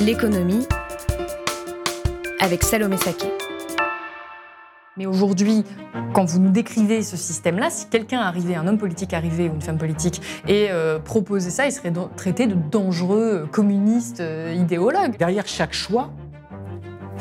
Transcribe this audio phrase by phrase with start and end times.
[0.00, 0.66] L'économie
[2.38, 3.28] avec Salomé Saké.
[4.98, 5.64] Mais aujourd'hui,
[6.12, 9.62] quand vous nous décrivez ce système-là, si quelqu'un arrivait, un homme politique arrivait ou une
[9.62, 15.16] femme politique et euh, proposait ça, il serait traité de dangereux communiste euh, idéologue.
[15.16, 16.10] Derrière chaque choix,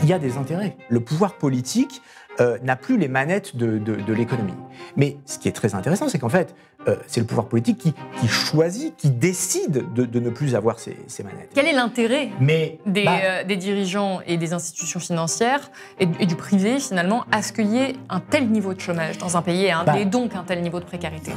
[0.03, 0.76] il y a des intérêts.
[0.89, 2.01] Le pouvoir politique
[2.41, 3.79] euh, n'a plus les manettes de,
[4.12, 4.53] l'économie.
[4.98, 6.53] Mais ce qui est très intéressant, c'est qu'en fait,
[6.88, 11.49] euh, c'est le pouvoir politique qui, choisit, qui décide de, ne plus avoir ces, manettes.
[11.53, 16.79] Quel est l'intérêt des, bah euh, des, dirigeants et des institutions financières et, du privé,
[16.79, 19.73] finalement, à ce qu'il y ait un tel niveau de chômage dans un pays et,
[19.85, 21.32] bah et donc un tel niveau de précarité?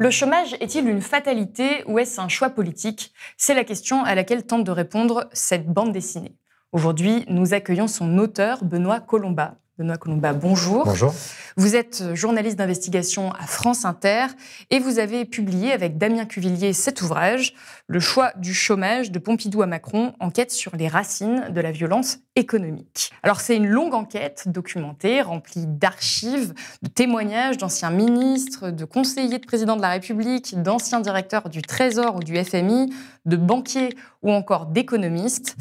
[0.00, 3.12] Le chômage est-il une fatalité ou est-ce un choix politique?
[3.36, 6.36] C'est la question à laquelle tente de répondre cette bande dessinée.
[6.72, 9.54] Aujourd'hui, nous accueillons son auteur, Benoît Colomba.
[9.78, 10.84] Benoît Colomba, bonjour.
[10.84, 11.14] Bonjour.
[11.56, 14.26] Vous êtes journaliste d'investigation à France Inter
[14.68, 17.54] et vous avez publié avec Damien Cuvillier cet ouvrage,
[17.86, 22.18] Le choix du chômage de Pompidou à Macron, enquête sur les racines de la violence
[22.36, 23.12] économique.
[23.22, 29.46] Alors c'est une longue enquête documentée, remplie d'archives, de témoignages d'anciens ministres, de conseillers de
[29.46, 32.92] président de la République, d'anciens directeurs du Trésor ou du FMI,
[33.24, 35.56] de banquiers ou encore d'économistes.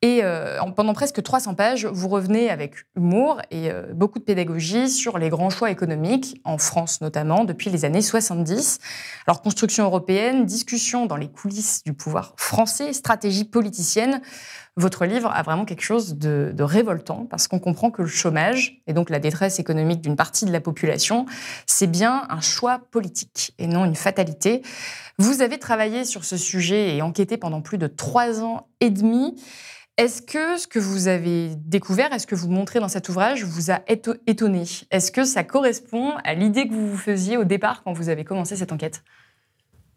[0.00, 4.88] Et euh, pendant presque 300 pages, vous revenez avec humour et euh, beaucoup de pédagogie
[4.88, 8.78] sur les grands choix économiques, en France notamment, depuis les années 70.
[9.26, 14.20] Alors, construction européenne, discussion dans les coulisses du pouvoir français, stratégie politicienne.
[14.76, 18.80] Votre livre a vraiment quelque chose de, de révoltant parce qu'on comprend que le chômage
[18.86, 21.26] et donc la détresse économique d'une partie de la population,
[21.66, 24.62] c'est bien un choix politique et non une fatalité.
[25.18, 29.34] Vous avez travaillé sur ce sujet et enquêté pendant plus de trois ans et demi.
[29.98, 33.72] Est-ce que ce que vous avez découvert, est-ce que vous montrez dans cet ouvrage, vous
[33.72, 34.62] a étonné?
[34.92, 38.22] Est-ce que ça correspond à l'idée que vous vous faisiez au départ quand vous avez
[38.22, 39.02] commencé cette enquête?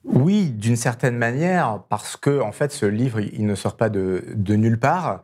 [0.03, 4.23] Oui, d'une certaine manière, parce que en fait, ce livre, il ne sort pas de,
[4.35, 5.21] nulle part.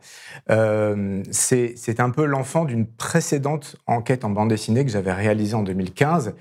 [0.48, 5.64] Euh, c'est un peu l'enfant d'une précédente enquête en bande dessinée que j'avais réalisée en
[5.64, 6.36] 2015.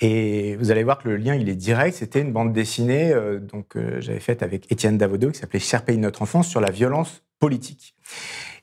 [0.00, 1.96] Et vous allez voir que le lien, il est direct.
[1.96, 5.84] C'était une bande dessinée euh, donc euh, j'avais faite avec Étienne Davodo qui s'appelait Cher
[5.84, 7.94] pays notre enfance sur la violence politique.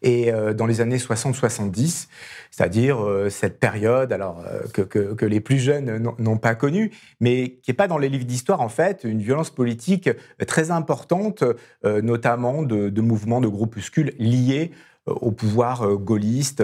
[0.01, 2.07] Et euh, dans les années 60-70,
[2.49, 4.43] c'est-à-dire euh, cette période alors
[4.73, 8.61] que, les plus jeunes n'ont pas connue, mais qui n'est pas dans les livres d'histoire
[8.61, 10.09] en fait, une violence politique
[10.47, 11.43] très importante,
[11.83, 14.71] notamment de, mouvements de groupuscules liés
[15.05, 16.63] au pouvoir gaulliste,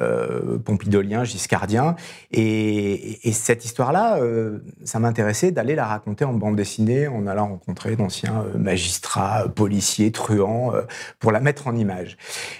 [0.00, 1.94] euh, pompidolien, giscardien.
[2.32, 7.94] Et, cette histoire-là, euh, ça m'intéressait d'aller la raconter en bande dessinée, en allant rencontrer
[7.94, 10.72] d'anciens euh, magistrats, policiers, truands,
[11.20, 12.16] pour la mettre en image.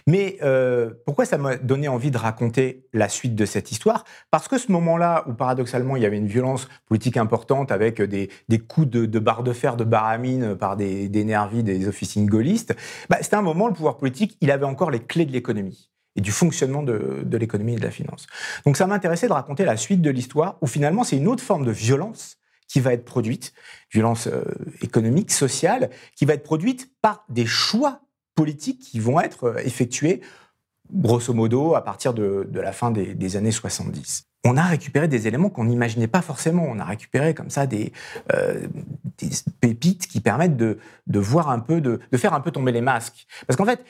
[0.06, 0.38] Mais
[1.04, 4.04] pourquoi ça m'a donné envie de raconter la suite de cette histoire?
[4.30, 8.28] Parce que ce moment-là, où paradoxalement il y avait une violence politique importante avec des,
[8.68, 12.76] coups de, barre de fer, de baramine par des, des nervis, des officines gaullistes,
[13.10, 15.90] bah, c'était un moment où le pouvoir politique, il avait encore les clés de l'économie
[16.16, 18.26] et du fonctionnement de, l'économie et de la finance.
[18.64, 21.64] Donc ça m'intéressait de raconter la suite de l'histoire où finalement c'est une autre forme
[21.64, 22.36] de violence
[22.68, 23.52] qui va être produite,
[23.92, 24.42] violence euh,
[24.80, 28.00] économique, sociale, qui va être produite par des choix
[28.34, 30.20] politiques qui vont être euh, effectués
[30.92, 35.48] grosso modo à partir de, la fin des, années 70 on a récupéré des éléments
[35.48, 36.66] qu'on n'imaginait pas forcément.
[36.68, 37.92] On a récupéré comme ça des,
[38.34, 38.66] euh,
[39.60, 43.26] pépites qui permettent de, voir un peu, de, de, faire un peu tomber les masques.
[43.46, 43.82] Parce qu'en fait,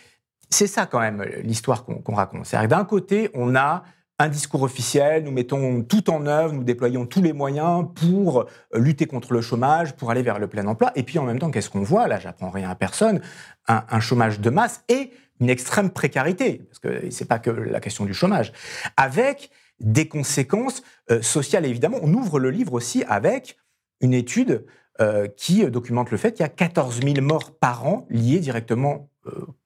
[0.55, 2.51] c'est ça quand même l'histoire qu'on raconte.
[2.53, 3.83] D'un côté, on a
[4.21, 8.47] un discours officiel, nous mettons tout en œuvre, nous déployons tous les moyens pour euh,
[8.75, 10.93] lutter contre le chômage, pour aller vers le plein emploi.
[10.95, 12.07] Et puis en même temps, qu'est-ce qu'on voit?
[12.07, 13.21] Là, j'apprends rien à personne.
[13.67, 15.11] Un, chômage de masse et
[15.41, 18.53] une extrême précarité, parce que c'est pas que la question du chômage,
[18.97, 19.51] avec
[19.81, 21.67] des conséquences euh, sociales.
[21.67, 23.57] évidemment, on ouvre le livre aussi avec
[24.01, 24.65] une étude
[25.01, 29.09] euh, qui documente le fait qu'il y a 14 000 morts par an liées directement
[29.09, 29.14] euh,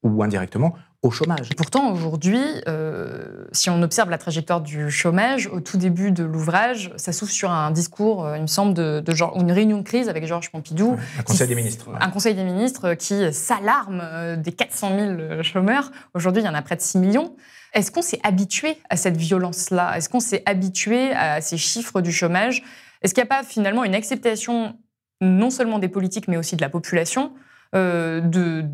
[0.03, 1.51] ou indirectement au chômage.
[1.57, 6.93] Pourtant, aujourd'hui, euh, si on observe la trajectoire du chômage, au tout début de l'ouvrage,
[6.97, 10.09] ça s'ouvre sur un discours, euh, il me semble, de, genre, une réunion de crise
[10.09, 10.97] avec Georges Pompidou.
[11.19, 11.89] un conseil des ministres.
[12.01, 14.91] Un conseil des ministres qui s'alarme des 400
[15.29, 15.93] 000 chômeurs.
[16.15, 17.37] Aujourd'hui, il y en a près de 6 millions.
[17.75, 19.97] Est-ce qu'on s'est habitué à cette violence-là?
[19.97, 22.65] Est-ce qu'on s'est habitué à ces chiffres du chômage?
[23.03, 24.77] Est-ce qu'il n'y a pas finalement une acceptation
[25.21, 27.33] non seulement des politiques, mais aussi de la population,
[27.75, 28.65] de,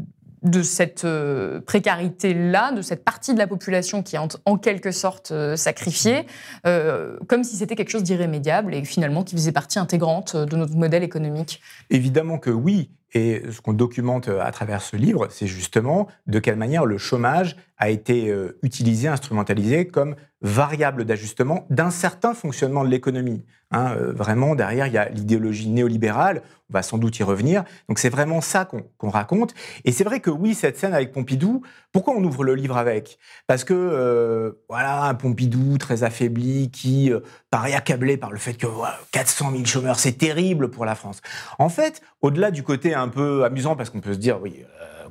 [0.45, 5.33] de cette euh, précarité-là, de cette partie de la population qui est en, quelque sorte
[5.33, 6.27] euh, sacrifiée,
[6.67, 10.77] euh, comme si c'était quelque chose d'irrémédiable et finalement qui faisait partie intégrante de notre
[10.77, 11.61] modèle économique
[11.91, 12.91] Évidemment que oui.
[13.17, 17.57] Et ce qu'on documente à travers ce livre, c'est justement de quelle manière le chômage
[17.79, 18.33] a été
[18.63, 23.43] utilisé, instrumentalisé comme variable d'ajustement d'un certain fonctionnement de l'économie.
[23.71, 27.65] Hein, euh, vraiment, derrière, il y a l'idéologie néolibérale, on va sans doute y revenir.
[27.89, 28.69] Donc c'est vraiment ça
[28.99, 29.55] qu'on raconte.
[29.85, 31.63] Et c'est vrai que oui, cette scène avec Pompidou,
[31.93, 33.19] pourquoi on ouvre le livre avec?
[33.47, 37.21] Parce que, euh, voilà, un Pompidou très affaibli qui euh,
[37.51, 38.67] paraît accablé par le fait que
[39.13, 41.23] 400 000 chômeurs, c'est terrible pour la France.
[41.59, 44.63] En fait, au-delà du côté un peu amusant, parce qu'on peut se dire, oui,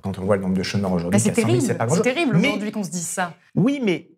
[0.04, 2.92] quand on voit le nombre de chômeurs aujourd'hui, c'est terrible, c'est terrible aujourd'hui qu'on se
[2.92, 3.34] dise ça.
[3.56, 4.10] Oui, mais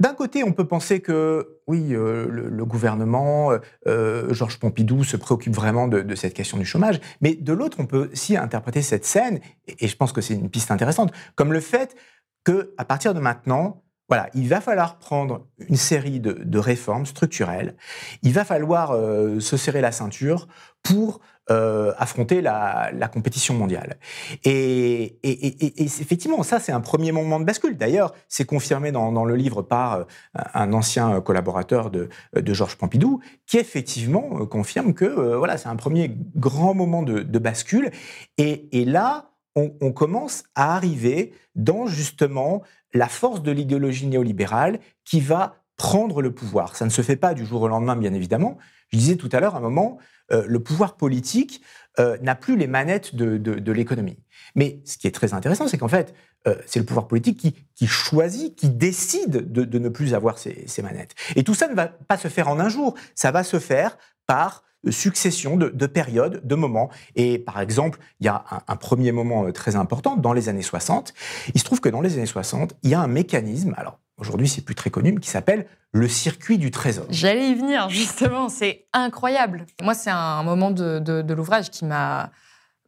[0.00, 3.58] d'un côté, on peut penser que oui, euh, le, gouvernement, euh,
[3.88, 7.86] euh, Georges Pompidou se préoccupe vraiment de, cette question du chômage, mais de l'autre, on
[7.86, 11.60] peut aussi interpréter cette scène, et, je pense que c'est une piste intéressante, comme le
[11.60, 11.96] fait
[12.44, 17.76] que à partir de maintenant, voilà, il va falloir prendre une série de, réformes structurelles.
[18.22, 18.92] Il va falloir
[19.38, 20.48] se serrer la ceinture
[20.82, 21.20] pour
[21.50, 23.96] euh, affronter la, compétition mondiale.
[24.44, 27.76] Et, effectivement, ça, c'est un premier moment de bascule.
[27.76, 30.04] D'ailleurs, c'est confirmé dans, le livre par euh,
[30.34, 32.10] un ancien collaborateur de,
[32.46, 35.06] Georges Pompidou, qui effectivement euh, confirme que
[35.36, 37.92] voilà, c'est un premier grand moment de, bascule.
[38.36, 42.62] Et, là, on, on, commence à arriver dans justement
[42.92, 46.76] la force de l'idéologie néolibérale qui va prendre le pouvoir.
[46.76, 48.58] Ça ne se fait pas du jour au lendemain, bien évidemment.
[48.88, 49.98] Je disais tout à l'heure, à un moment,
[50.32, 51.62] euh, le pouvoir politique
[51.98, 54.18] euh, n'a plus les manettes de, l'économie.
[54.54, 56.14] Mais ce qui est très intéressant, c'est qu'en fait,
[56.46, 61.14] euh, c'est le pouvoir politique qui, choisit, qui décide de, ne plus avoir ces, manettes.
[61.34, 63.98] Et tout ça ne va pas se faire en un jour, ça va se faire
[64.26, 66.90] par succession de, périodes, de moments.
[67.16, 71.14] Et par exemple, il y a un, premier moment très important dans les années 60.
[71.54, 74.48] Il se trouve que dans les années 60, il y a un mécanisme, alors aujourd'hui
[74.48, 77.06] c'est plus très connu, mais qui s'appelle le circuit du trésor.
[77.10, 79.66] J'allais y venir, justement, c'est incroyable.
[79.82, 82.30] Moi, c'est un moment de, l'ouvrage qui m'a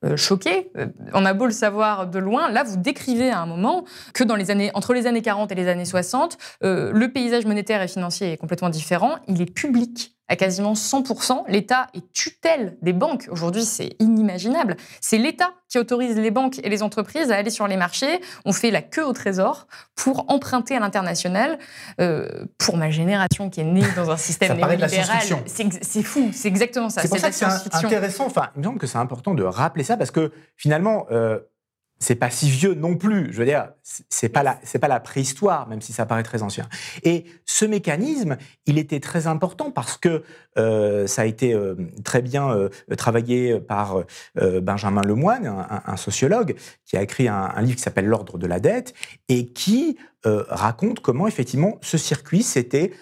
[0.04, 0.70] euh, choqué.
[0.76, 3.84] Euh, on a beau le savoir de loin, là, vous décrivez à un moment
[4.14, 7.46] que dans les années, entre les années 40 et les années 60, euh, le paysage
[7.46, 9.16] monétaire et financier est complètement différent.
[9.28, 11.42] Il est public à quasiment 100%.
[11.48, 13.26] L'État est tutelle des banques.
[13.32, 14.76] Aujourd'hui, c'est inimaginable.
[15.00, 18.20] C'est l'État qui autorise les banques et les entreprises à aller sur les marchés.
[18.44, 19.66] On fait la queue au trésor
[19.96, 21.58] pour emprunter à l'international.
[22.00, 26.30] Euh, pour ma génération qui est née dans un système néolibéral, c'est fou.
[26.32, 27.02] C'est exactement ça.
[27.02, 28.26] C'est pour ça que c'est intéressant.
[28.26, 31.40] Enfin, il me semble que c'est important de rappeler ça parce que finalement, euh,
[32.00, 33.32] c'est pas si vieux non plus.
[33.32, 36.42] Je veux dire, c'est pas la, c'est pas la préhistoire, même si ça paraît très
[36.42, 36.66] ancien.
[37.02, 40.22] Et ce mécanisme, il était très important parce que
[40.58, 44.02] euh, ça a été euh, très bien euh, travaillé par
[44.34, 46.56] Benjamin Lemoine, un, sociologue,
[46.86, 48.94] qui a écrit un, un livre qui s'appelle L'ordre de la dette
[49.28, 52.92] et qui raconte comment effectivement ce circuit s'était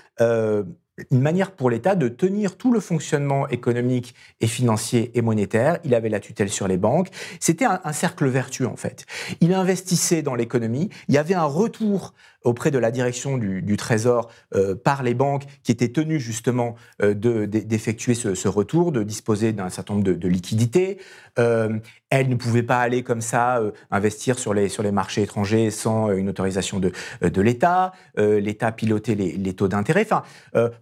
[1.11, 5.79] une manière pour l'État de tenir tout le fonctionnement économique et financier et monétaire.
[5.85, 7.09] Il avait la tutelle sur les banques.
[7.41, 9.06] C'était un, cercle vertueux, en fait.
[9.41, 10.91] Il investissait dans l'économie.
[11.09, 15.44] Il y avait un retour auprès de la direction du, Trésor euh, par les banques
[15.62, 20.99] qui étaient tenues justement euh, d'effectuer ce, retour, de disposer d'un certain nombre de, liquidités.
[21.38, 21.78] Euh,
[22.11, 26.11] elles ne pouvaient pas aller comme ça investir sur les, sur les marchés étrangers sans
[26.11, 27.92] une autorisation de, de l'État.
[28.16, 30.07] L'État pilotait les, taux d'intérêt.
[30.11, 30.23] Enfin,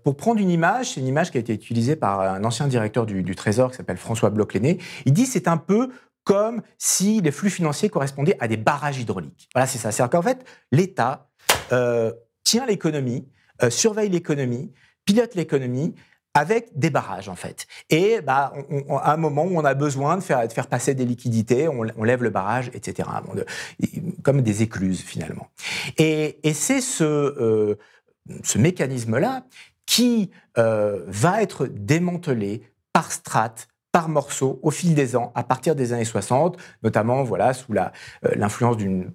[0.04, 3.06] pour prendre une image, c'est une image qui a été utilisée par un ancien directeur
[3.06, 4.78] du, Trésor qui s'appelle François Bloch-Léné.
[5.04, 5.90] Il dit c'est un peu
[6.26, 9.48] comme si les flux financiers correspondaient à des barrages hydrauliques.
[9.54, 9.92] Voilà, c'est ça.
[9.92, 11.30] C'est-à-dire qu'en fait, l'État
[11.70, 13.28] euh, tient l'économie,
[13.62, 14.72] euh, surveille l'économie,
[15.04, 15.94] pilote l'économie
[16.34, 17.68] avec des barrages en fait.
[17.90, 18.52] Et bah,
[18.90, 22.30] à un moment où on a besoin de faire, passer des liquidités, on, lève le
[22.30, 23.08] barrage, etc.
[24.22, 25.48] comme des écluses finalement.
[25.96, 27.78] Et, c'est ce, euh,
[28.42, 29.46] ce mécanisme-là
[29.86, 35.94] qui va être démantelé par strates, par morceaux au fil des ans, à partir des
[35.94, 37.88] années 60, notamment voilà sous euh,
[38.34, 39.10] l'influence d'une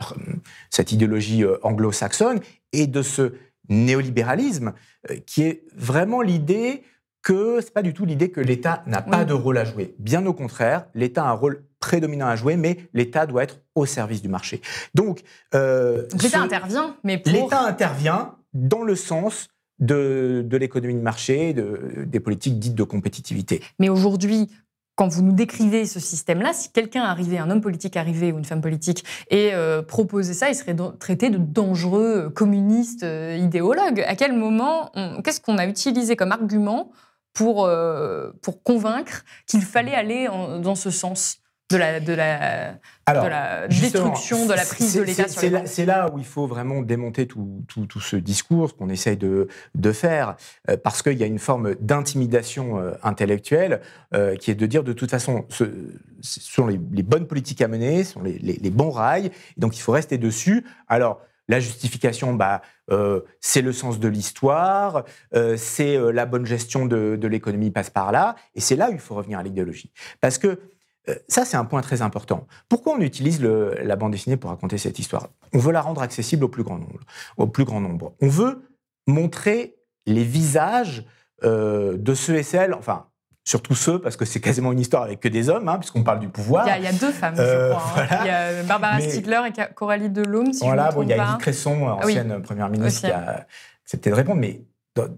[0.71, 2.39] cette idéologie euh, anglo-saxonne
[2.73, 3.33] et de ce
[3.69, 4.73] néolibéralisme
[5.11, 6.81] euh, qui est vraiment l'idée
[7.21, 9.93] que c'est pas du tout l'idée que l'État n'a pas de rôle à jouer.
[9.99, 13.85] Bien au contraire, l'État a un rôle prédominant à jouer, mais l'État doit être au
[13.85, 14.61] service du marché.
[14.95, 15.21] Donc,
[15.53, 17.31] l'État intervient, mais pour...
[17.31, 19.47] l'État intervient dans le sens
[19.81, 23.61] de, de l'économie de marché, de, des politiques dites de compétitivité.
[23.77, 24.49] Mais aujourd'hui,
[24.95, 28.45] quand vous nous décrivez ce système-là, si quelqu'un arrivait, un homme politique arrivait ou une
[28.45, 34.03] femme politique et euh, proposait ça, il serait traité de dangereux communiste euh, idéologue.
[34.07, 34.91] À quel moment,
[35.23, 36.91] qu'est-ce qu'on a utilisé comme argument
[37.33, 37.69] pour
[38.63, 40.27] convaincre qu'il fallait aller
[40.61, 41.41] dans ce sens?
[41.71, 42.73] De la, de la,
[43.07, 46.47] de la destruction, de la prise de l'État sur les C'est là où il faut
[46.47, 50.35] vraiment démonter tout, tout, tout ce discours qu'on essaye de, de faire,
[50.69, 53.81] euh, parce qu'il y a une forme d'intimidation euh, intellectuelle
[54.13, 55.65] euh, qui est de dire de toute façon, ce,
[56.21, 59.81] sont les, bonnes politiques à mener, ce sont les, les, bons rails, et donc il
[59.81, 60.65] faut rester dessus.
[60.87, 62.61] Alors, la justification, bah,
[63.39, 65.03] c'est le sens de l'histoire,
[65.57, 68.99] c'est la bonne gestion de, de l'économie passe par là, et c'est là où il
[68.99, 69.91] faut revenir à l'idéologie.
[70.21, 70.59] Parce que
[71.27, 72.47] ça, c'est un point très important.
[72.69, 75.29] Pourquoi on utilise la bande dessinée pour raconter cette histoire?
[75.53, 76.99] On veut la rendre accessible au plus grand nombre.
[77.37, 78.13] Au plus grand nombre.
[78.21, 78.61] On veut
[79.07, 81.05] montrer les visages
[81.43, 83.07] euh, de ceux et celles, enfin,
[83.43, 86.19] surtout ceux, parce que c'est quasiment une histoire avec que des hommes, hein, puisqu'on parle
[86.19, 86.67] du pouvoir.
[86.67, 88.03] Il y, a, deux femmes, je euh, crois.
[88.03, 88.17] Hein.
[88.21, 91.23] Il y a Barbara Stiegler et Coralie Delhomme, si voilà, je bon, il y a
[91.23, 93.47] Edith Cresson, ancienne première ministre, qui a
[93.83, 94.61] accepté de répondre, mais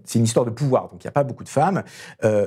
[0.04, 1.82] c'est une histoire de pouvoir, donc il n'y a pas beaucoup de femmes.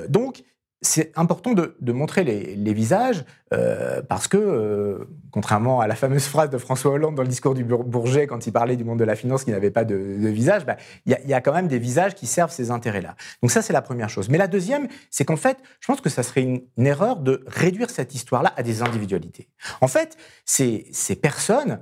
[0.08, 0.42] donc,
[0.80, 6.50] c'est important de, montrer les, visages euh, parce que, euh, contrairement à la fameuse phrase
[6.50, 9.16] de François Hollande dans le discours du Bourget quand il parlait du monde de la
[9.16, 12.26] finance qui n'avait pas de, visage, bah, il y, a quand même des visages qui
[12.26, 13.16] servent ces intérêts-là.
[13.42, 14.28] Donc ça, c'est la première chose.
[14.28, 17.90] Mais la deuxième, c'est qu'en fait, je pense que ça serait une, erreur de réduire
[17.90, 19.48] cette histoire-là à des individualités.
[19.80, 21.80] En fait, ces, personnes,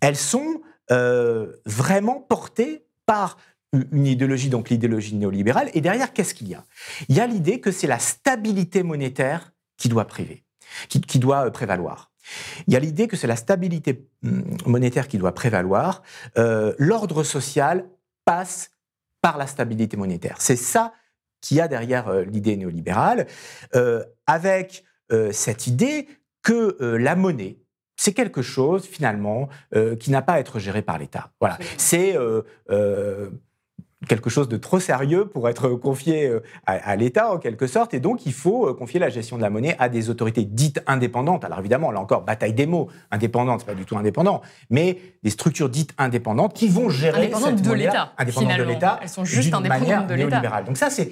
[0.00, 3.36] elles sont euh, vraiment portées par
[3.72, 5.70] une idéologie, donc l'idéologie néolibérale.
[5.74, 6.64] Et derrière, qu'est-ce qu'il y a?
[7.08, 10.44] Il y a l'idée que c'est la stabilité monétaire qui doit priver,
[10.88, 12.10] qui, doit euh, prévaloir.
[12.66, 16.02] Il y a l'idée que c'est la stabilité hum, monétaire qui doit prévaloir.
[16.36, 17.86] Euh, l'ordre social
[18.24, 18.70] passe
[19.20, 20.36] par la stabilité monétaire.
[20.38, 20.92] C'est ça
[21.40, 23.26] qu'il y a derrière euh, l'idée néolibérale,
[24.26, 24.84] avec
[25.30, 26.06] cette idée
[26.42, 27.56] que la monnaie,
[27.96, 29.48] c'est quelque chose finalement
[29.98, 31.30] qui n'a pas à être géré par l'État.
[31.40, 32.14] Voilà, c'est
[34.06, 38.00] quelque chose de trop sérieux pour être confié euh, à, l'État en quelque sorte, et
[38.00, 41.44] donc il faut euh, confier la gestion de la monnaie à des autorités dites indépendantes.
[41.44, 44.40] Alors évidemment, là encore, bataille des mots, indépendante, c'est pas du tout indépendant,
[44.70, 48.12] mais des structures dites indépendantes qui vont gérer indépendantes cette de l'État.
[48.18, 49.00] Indépendantes de l'État.
[49.02, 50.62] Elles sont juste indépendantes de l'État.
[50.62, 51.10] Donc ça, c'est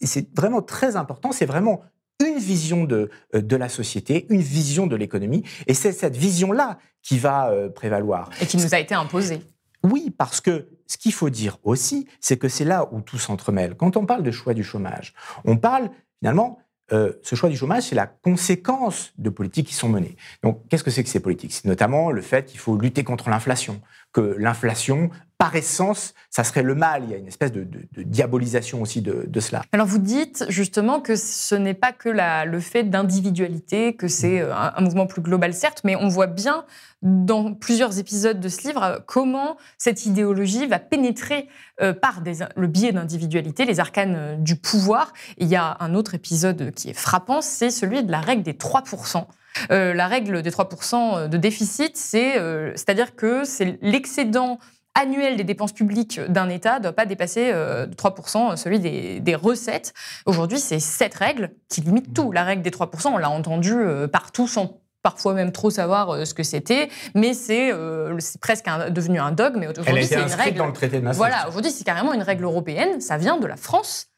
[0.00, 1.30] c'est vraiment très important.
[1.30, 1.82] C'est vraiment
[2.24, 6.78] une vision de, euh, de la société, une vision de l'économie, et c'est cette vision-là
[7.02, 8.30] qui va prévaloir.
[8.40, 9.40] Et qui nous a été imposée.
[9.82, 13.74] Oui, parce que ce qu'il faut dire aussi, c'est que c'est là où tout s'entremêle.
[13.76, 15.14] Quand on parle de choix du chômage,
[15.44, 16.58] on parle finalement,
[16.92, 20.16] euh, ce choix du chômage, c'est la conséquence de politiques qui sont menées.
[20.42, 21.52] Donc, qu'est-ce que c'est que ces politiques?
[21.52, 23.80] C'est notamment le fait qu'il faut lutter contre l'inflation,
[24.14, 27.02] que l'inflation par essence, ça serait le mal.
[27.04, 27.66] Il y a une espèce de,
[27.98, 29.62] diabolisation aussi de, cela.
[29.72, 34.46] Alors vous dites justement que ce n'est pas que le fait d'individualité, que c'est mmh.
[34.46, 36.64] euh, un, mouvement plus global certes, mais on voit bien
[37.02, 41.48] dans plusieurs épisodes de ce livre euh, comment cette idéologie va pénétrer
[41.82, 42.22] euh, par
[42.56, 45.12] le biais d'individualité, les arcanes du pouvoir.
[45.36, 48.54] il y a un autre épisode qui est frappant, c'est celui de la règle des
[48.54, 49.26] 3%.
[49.70, 52.34] La règle des 3% de déficit, c'est,
[52.74, 54.58] c'est-à-dire que c'est l'excédent
[54.94, 59.92] annuel des dépenses publiques d'un État ne doit pas dépasser euh, 3% celui des, recettes.
[60.26, 62.32] Aujourd'hui, c'est cette règle qui limite tout.
[62.32, 66.24] La règle des 3%, on l'a entendu euh, partout sans parfois même trop savoir euh,
[66.24, 69.66] ce que c'était, mais c'est euh, presque devenu un dogme.
[69.78, 70.58] Aujourd'hui, c'est une règle.
[70.58, 71.18] dans le traité de Maastricht.
[71.30, 73.00] Voilà, aujourd'hui, c'est carrément une règle européenne.
[73.00, 74.08] Ça vient de la France.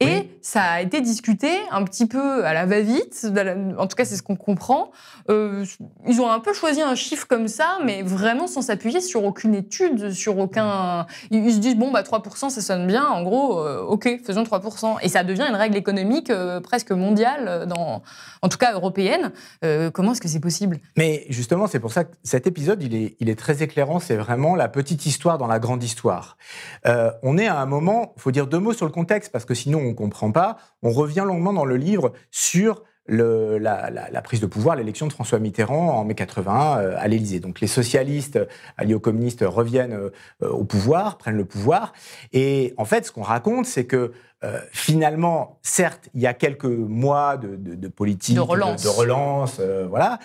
[0.00, 3.26] Et ça a été discuté un petit peu à la va-vite,
[3.78, 4.90] en tout cas c'est ce qu'on comprend.
[5.30, 5.64] Euh,
[6.06, 9.54] ils ont un peu choisi un chiffre comme ça, mais vraiment sans s'appuyer sur aucune
[9.54, 11.06] étude, sur aucun...
[11.30, 14.98] Ils se disent, bon, bah 3%, ça sonne bien, en gros, euh, ok, faisons 3%.
[15.02, 18.02] Et ça devient une règle économique euh, presque mondiale, dans,
[18.42, 19.32] en tout cas européenne.
[19.92, 20.78] comment est-ce que c'est possible?
[20.96, 24.16] Mais justement, c'est pour ça que cet épisode, il est, il est très éclairant, c'est
[24.16, 26.36] vraiment la petite histoire dans la grande histoire.
[26.84, 29.54] on est à un moment, il faut dire deux mots sur le contexte, parce que
[29.64, 30.58] sinon on ne comprend pas.
[30.82, 35.98] On revient longuement dans le livre sur la, prise de pouvoir, l'élection de François Mitterrand
[35.98, 37.40] en mai 81 euh, à l'Élysée.
[37.40, 38.38] Donc les socialistes
[38.76, 40.10] alliés aux communistes reviennent euh,
[40.48, 41.92] au pouvoir, prennent le pouvoir.
[42.32, 44.12] Et en fait, ce qu'on raconte, c'est que
[44.44, 50.18] euh, finalement, certes, il y a quelques mois de, politique, de relance, voilà.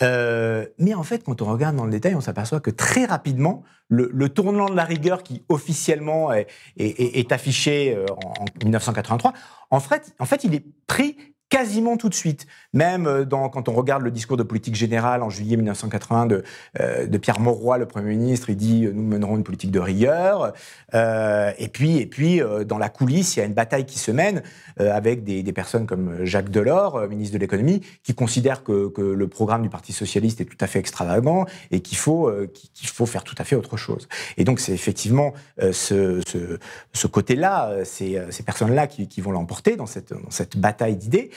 [0.00, 4.28] mais en fait, quand on regarde dans le détail, on s'aperçoit que très rapidement, le,
[4.28, 9.32] tournant de la rigueur qui officiellement est, affiché en, en 1983,
[9.70, 11.16] en fait, en fait, il est pris
[11.48, 12.46] quasiment tout de suite.
[12.74, 16.44] Même euh, dans, quand on regarde le discours de politique générale en juillet 1980 de,
[16.80, 19.80] euh, de Pierre Mauroy, le Premier ministre, il dit euh, nous mènerons une politique de
[19.80, 20.52] rigueur.
[20.92, 24.10] Euh, et puis, et puis dans la coulisse, il y a une bataille qui se
[24.10, 24.42] mène
[24.78, 29.28] avec des, des, personnes comme Jacques Delors, ministre de l'économie, qui considère que, que, le
[29.28, 33.24] programme du Parti socialiste est tout à fait extravagant et qu'il faut qu'il faut faire
[33.24, 34.08] tout à fait autre chose.
[34.36, 36.58] Et donc c'est effectivement ce, ce,
[36.92, 41.30] ce côté-là, ces, ces personnes-là qui, qui vont l'emporter dans cette, dans cette bataille d'idées.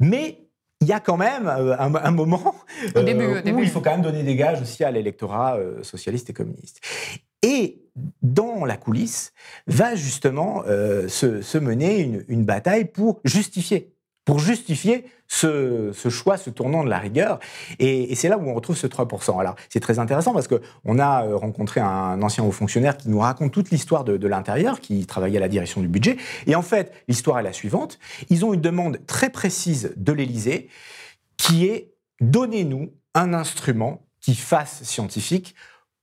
[0.00, 0.45] Mais
[0.80, 2.54] il y a quand même euh, un, moment
[2.96, 6.32] euh, où il faut quand même donner des gages aussi à l'électorat euh, socialiste et
[6.32, 6.80] communiste.
[7.42, 7.82] Et
[8.22, 9.32] dans la coulisse
[9.66, 13.94] va justement se, mener une, une, bataille pour justifier
[14.26, 17.38] pour justifier ce, choix, ce tournant de la rigueur.
[17.78, 19.40] Et, c'est là où on retrouve ce 3%.
[19.40, 23.20] Alors, c'est très intéressant parce qu'on a euh, rencontré un ancien haut fonctionnaire qui nous
[23.20, 26.16] raconte toute l'histoire de, l'intérieur, qui travaillait à la direction du budget.
[26.46, 27.98] Et en fait, l'histoire est la suivante.
[28.28, 30.68] Ils ont une demande très précise de l'Élysée
[31.36, 35.54] qui est donnez-nous un instrument qui fasse scientifique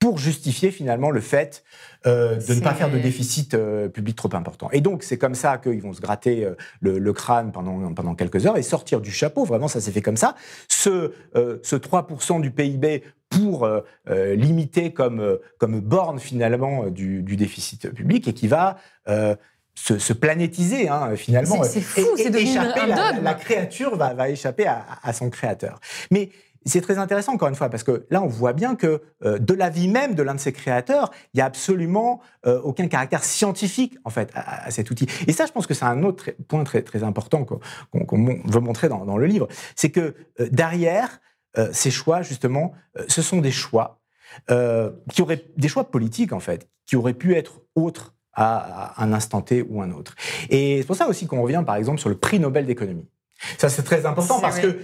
[0.04, 1.64] pour justifier finalement le fait
[2.08, 4.70] euh, de ne pas faire de déficit euh, public trop important.
[4.74, 8.46] Et donc, c'est comme ça qu'ils vont se gratter euh, le, crâne pendant, pendant quelques
[8.46, 10.36] heures et sortir du chapeau, vraiment, ça s'est fait comme ça,
[10.68, 13.66] ce, ce 3% du PIB pour
[14.10, 18.76] limiter comme, comme borne finalement du, du, déficit public et qui va...
[19.76, 21.64] Se, se, planétiser hein, finalement.
[21.64, 23.24] C'est fou, c'est devenu un dogme.
[23.24, 25.80] La, créature va, va échapper à, à, son créateur.
[26.12, 26.30] Mais
[26.66, 29.54] c'est très intéressant, encore une fois, parce que là, on voit bien que euh, de
[29.54, 33.24] la vie même de l'un de ses créateurs, il n'y a absolument euh, aucun caractère
[33.24, 35.08] scientifique, en fait, à, cet outil.
[35.28, 37.60] Et ça, je pense que c'est un autre point très, très important qu'on
[38.46, 39.48] veut montrer dans, le livre.
[39.76, 41.20] C'est que euh, derrière
[41.72, 42.74] ces choix, justement,
[43.08, 44.02] ce sont des choix
[44.48, 49.42] qui auraient, des choix politiques, en fait, qui auraient pu être autres à, un instant
[49.42, 50.16] T ou un autre.
[50.50, 53.08] Et c'est pour ça aussi qu'on revient, par exemple, sur le prix Nobel d'économie.
[53.58, 54.80] Ça, c'est très important parce que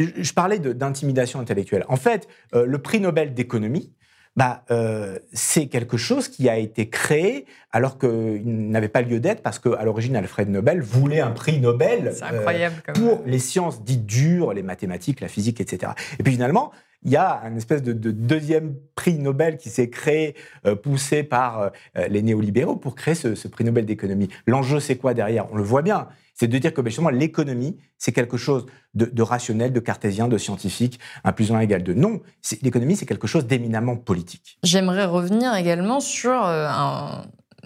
[0.00, 1.84] je parlais d'intimidation intellectuelle.
[1.88, 3.92] En fait, euh, le prix Nobel d'économie,
[4.36, 9.42] bah, euh, c'est quelque chose qui a été créé alors qu'il n'avait pas lieu d'être
[9.42, 14.52] parce qu'à l'origine, Alfred Nobel voulait un prix Nobel euh, pour les sciences dites dures,
[14.52, 15.92] les mathématiques, la physique, etc.
[16.18, 16.70] Et puis finalement,
[17.02, 20.34] il y a un espèce de, deuxième prix Nobel qui s'est créé,
[20.82, 24.28] poussé par les néolibéraux pour créer ce, ce prix Nobel d'économie.
[24.46, 25.50] L'enjeu, c'est quoi derrière?
[25.50, 26.08] On le voit bien
[26.40, 30.38] c'est de dire que ben, justement l'économie, c'est quelque chose de, rationnel, de cartésien, de
[30.38, 31.92] scientifique, un plus un égal deux.
[31.92, 32.22] Non,
[32.62, 34.58] l'économie, c'est quelque chose d'éminemment politique.
[34.62, 36.66] J'aimerais revenir également sur euh,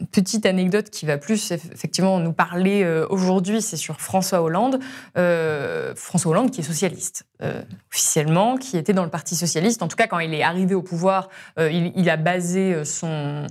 [0.00, 4.80] une petite anecdote qui va plus effectivement nous parler euh, aujourd'hui, c'est sur François Hollande.
[5.16, 7.26] Euh, François Hollande qui est socialiste
[7.92, 9.84] officiellement, qui était dans le Parti socialiste.
[9.84, 13.46] En tout cas, quand il est arrivé au pouvoir, il, a basé son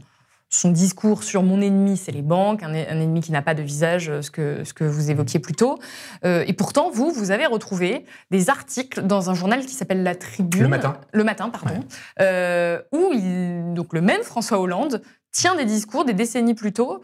[0.53, 4.09] son discours sur mon ennemi, c'est les banques, un, ennemi qui n'a pas de visage,
[4.09, 5.79] euh, ce que, ce que vous évoquiez plus tôt.
[6.25, 10.13] Euh, et pourtant, vous, vous avez retrouvé des articles dans un journal qui s'appelle La
[10.13, 10.61] Tribune.
[10.61, 10.97] Le matin.
[11.11, 11.83] Le matin, pardon.
[12.21, 17.01] Euh, où il, donc le même François Hollande tient des discours des décennies plus tôt,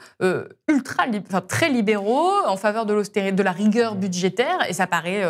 [0.68, 5.24] ultra, enfin, très libéraux, en faveur de l'austérité, de la rigueur budgétaire, et ça paraît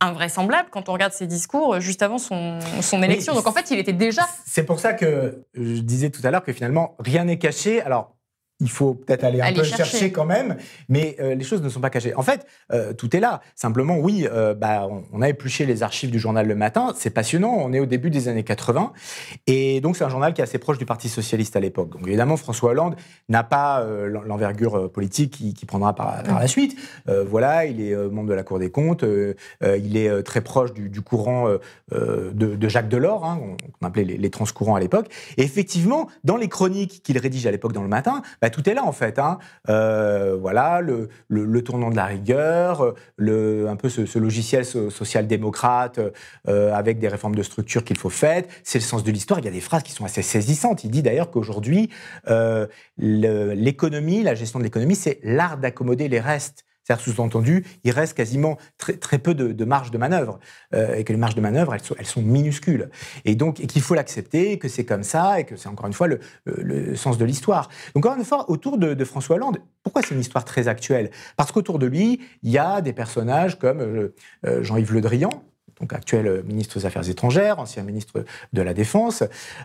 [0.00, 3.34] invraisemblable quand on regarde ses discours euh, juste avant son, son élection.
[3.34, 4.22] Donc en fait, il était déjà...
[4.46, 7.80] C'est pour ça que je disais tout à l'heure que finalement, rien n'est caché.
[7.82, 8.14] Alors,
[8.60, 10.10] il faut peut-être aller un peu chercher.
[10.10, 10.56] quand même,
[10.88, 12.14] mais euh, les choses ne sont pas cachées.
[12.14, 13.40] En fait, euh, tout est là.
[13.54, 16.92] Simplement, oui, euh, bah, on, a épluché les archives du journal Le Matin.
[16.96, 17.54] C'est passionnant.
[17.56, 18.92] On est au début des années 80.
[19.46, 21.90] Et donc, c'est un journal qui est assez proche du Parti Socialiste à l'époque.
[21.90, 22.96] Donc, évidemment, François Hollande
[23.28, 23.84] n'a pas
[24.26, 26.76] l'envergure politique qui, prendra par, la suite.
[27.06, 29.04] voilà, il est membre de la Cour des comptes.
[29.62, 31.48] il est très proche du, courant
[31.92, 33.40] de, Jacques Delors, hein,
[33.78, 35.06] qu'on appelait les, les transcourants à l'époque.
[35.36, 38.68] Et effectivement, dans les chroniques qu'il rédige à l'époque dans Le Matin, bah, bah, tout
[38.68, 39.18] est là en fait.
[39.18, 39.38] Hein.
[39.68, 46.00] Euh, voilà, le, tournant de la rigueur, le, un peu ce, logiciel social-démocrate
[46.48, 48.44] euh, avec des réformes de structure qu'il faut faire.
[48.64, 49.38] C'est le sens de l'histoire.
[49.40, 50.84] Il y a des phrases qui sont assez saisissantes.
[50.84, 51.90] Il dit d'ailleurs qu'aujourd'hui,
[52.28, 56.64] euh, l'économie, la gestion de l'économie, c'est l'art d'accommoder les restes.
[56.88, 60.38] C'est-à-dire, sous-entendu, il reste quasiment très, très peu de, marge de manœuvre,
[60.74, 62.88] euh, et que les marges de manœuvre, elles sont, minuscules.
[63.26, 66.08] Et donc, qu'il faut l'accepter, que c'est comme ça, et que c'est encore une fois
[66.08, 67.68] le, sens de l'histoire.
[67.94, 71.10] Donc, encore une fois, autour de, de François Hollande, pourquoi c'est une histoire très actuelle?
[71.36, 74.14] Parce qu'autour de lui, il y a des personnages comme euh,
[74.46, 75.44] euh, Jean-Yves Le Drian,
[75.80, 79.22] donc actuel ministre des Affaires étrangères, ancien ministre de la Défense,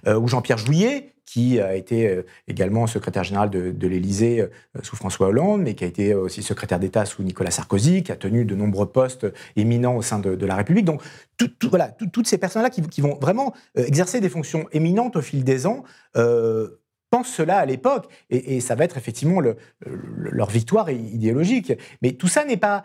[0.07, 4.47] euh, ou Jean-Pierre Jouillet, qui a été euh, également secrétaire général de, l'Élysée euh,
[4.81, 8.15] sous François Hollande, mais qui a été aussi secrétaire d'État sous Nicolas Sarkozy, qui a
[8.15, 10.85] tenu de nombreux postes éminents au sein de, la République.
[10.85, 11.01] Donc,
[11.37, 17.31] toutes ces personnes-là qui, vont vraiment exercer des fonctions éminentes au fil des ans pensent
[17.31, 21.73] cela à l'époque, et, ça va être effectivement leur victoire idéologique.
[22.01, 22.83] Mais tout ça n'est pas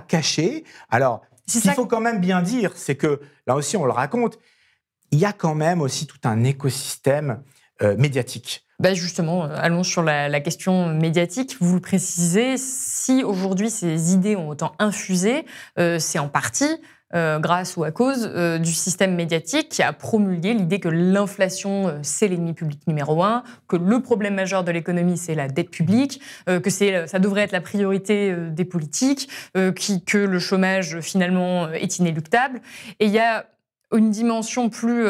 [0.00, 0.64] caché.
[0.90, 4.38] Alors, ce qu'il faut quand même bien dire, c'est que, là aussi on le raconte,
[5.10, 7.42] il y a quand même aussi tout un écosystème
[7.98, 8.64] médiatique.
[8.82, 11.56] Bah justement, euh, allons sur la, question médiatique.
[11.60, 15.46] Vous le précisez, si aujourd'hui ces idées ont autant infusé,
[15.78, 16.80] euh, c'est en partie
[17.14, 22.28] euh, grâce ou à cause du système médiatique qui a promulgué l'idée que l'inflation, c'est
[22.28, 26.70] l'ennemi public numéro un, que le problème majeur de l'économie, c'est la dette publique, que
[26.70, 32.60] ça devrait être la priorité des politiques, que le chômage, finalement, est inéluctable.
[33.00, 33.46] Et il y a
[33.92, 35.06] une dimension plus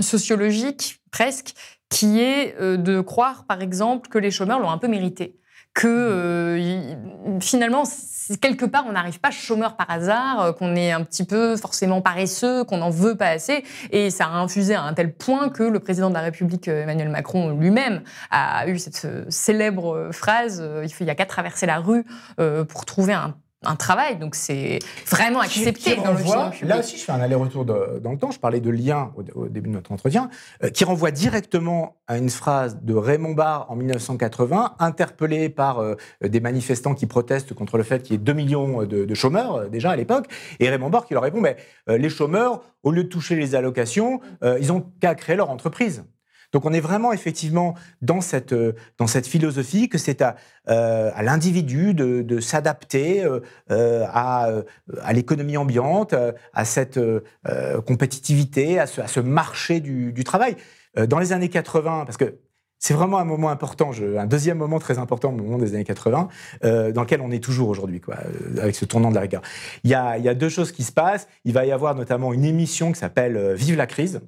[0.00, 1.54] sociologique, presque,
[1.92, 5.38] qui est euh, de croire, par exemple, que les chômeurs l'ont un peu mérité.
[5.74, 7.84] Que euh, finalement,
[8.40, 12.00] quelque part, on n'arrive pas chômeur par hasard, euh, qu'on est un petit peu forcément
[12.02, 13.64] paresseux, qu'on n'en veut pas assez.
[13.90, 17.08] Et ça a infusé à un tel point que le président de la République, Emmanuel
[17.08, 20.62] Macron lui-même, a eu cette célèbre phrase
[21.00, 22.04] il n'y a qu'à traverser la rue
[22.68, 27.12] pour trouver un un travail, donc c'est vraiment accepté dans le Là aussi, je fais
[27.12, 28.30] un aller-retour dans le temps.
[28.30, 30.30] Je parlais de lien au, début de notre entretien,
[30.62, 35.96] euh, qui renvoie directement à une phrase de Raymond Barre en 1980, interpellé par euh,
[36.22, 39.68] des manifestants qui protestent contre le fait qu'il y ait 2 millions de, chômeurs euh,
[39.68, 40.26] déjà à l'époque.
[40.60, 41.56] Et Raymond Barre qui leur répond mais
[41.88, 44.20] les chômeurs, au lieu de toucher les allocations,
[44.60, 46.04] ils ont qu'à créer leur entreprise.
[46.52, 50.36] Donc on est vraiment effectivement dans cette, euh, dans cette philosophie que c'est à,
[50.68, 54.50] euh, l'individu de, s'adapter euh, à,
[55.12, 56.14] l'économie ambiante,
[56.52, 57.00] à cette
[57.86, 60.56] compétitivité, à ce, marché du, travail.
[61.08, 62.38] Dans les années 80, parce que
[62.82, 66.28] c'est vraiment un moment important, un deuxième moment très important au moment des années 80,
[66.64, 68.00] euh, dans lequel on est toujours aujourd'hui,
[68.60, 69.42] avec ce tournant de la rigueur.
[69.84, 71.28] Il y, a, il y a deux choses qui se passent.
[71.44, 74.20] Il va y avoir notamment une émission qui s'appelle Vive la crise.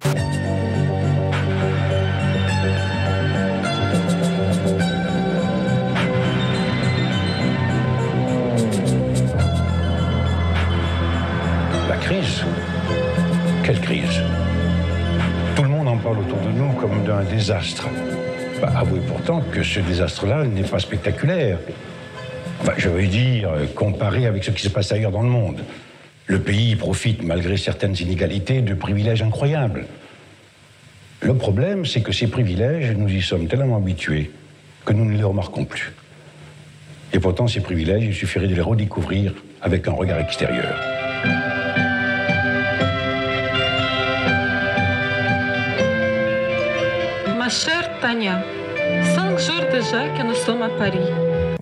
[16.18, 17.88] Autour de nous comme d'un désastre.
[18.60, 21.58] Bah, avouez pourtant que ce désastre-là n'est pas spectaculaire.
[22.76, 25.60] je veux dire, comparé avec ce qui se passe ailleurs dans le monde.
[26.26, 29.86] Le pays profite, malgré certaines inégalités, de privilèges incroyables.
[31.20, 34.30] Le problème, c'est que ces privilèges, nous y sommes tellement habitués
[34.84, 35.92] que nous ne les remarquons plus.
[37.12, 40.74] Et pourtant, ces privilèges, il suffirait de les redécouvrir avec un regard extérieur.
[47.54, 48.42] Chère Tania,
[49.14, 51.06] cinq jours déjà que nous sommes à Paris.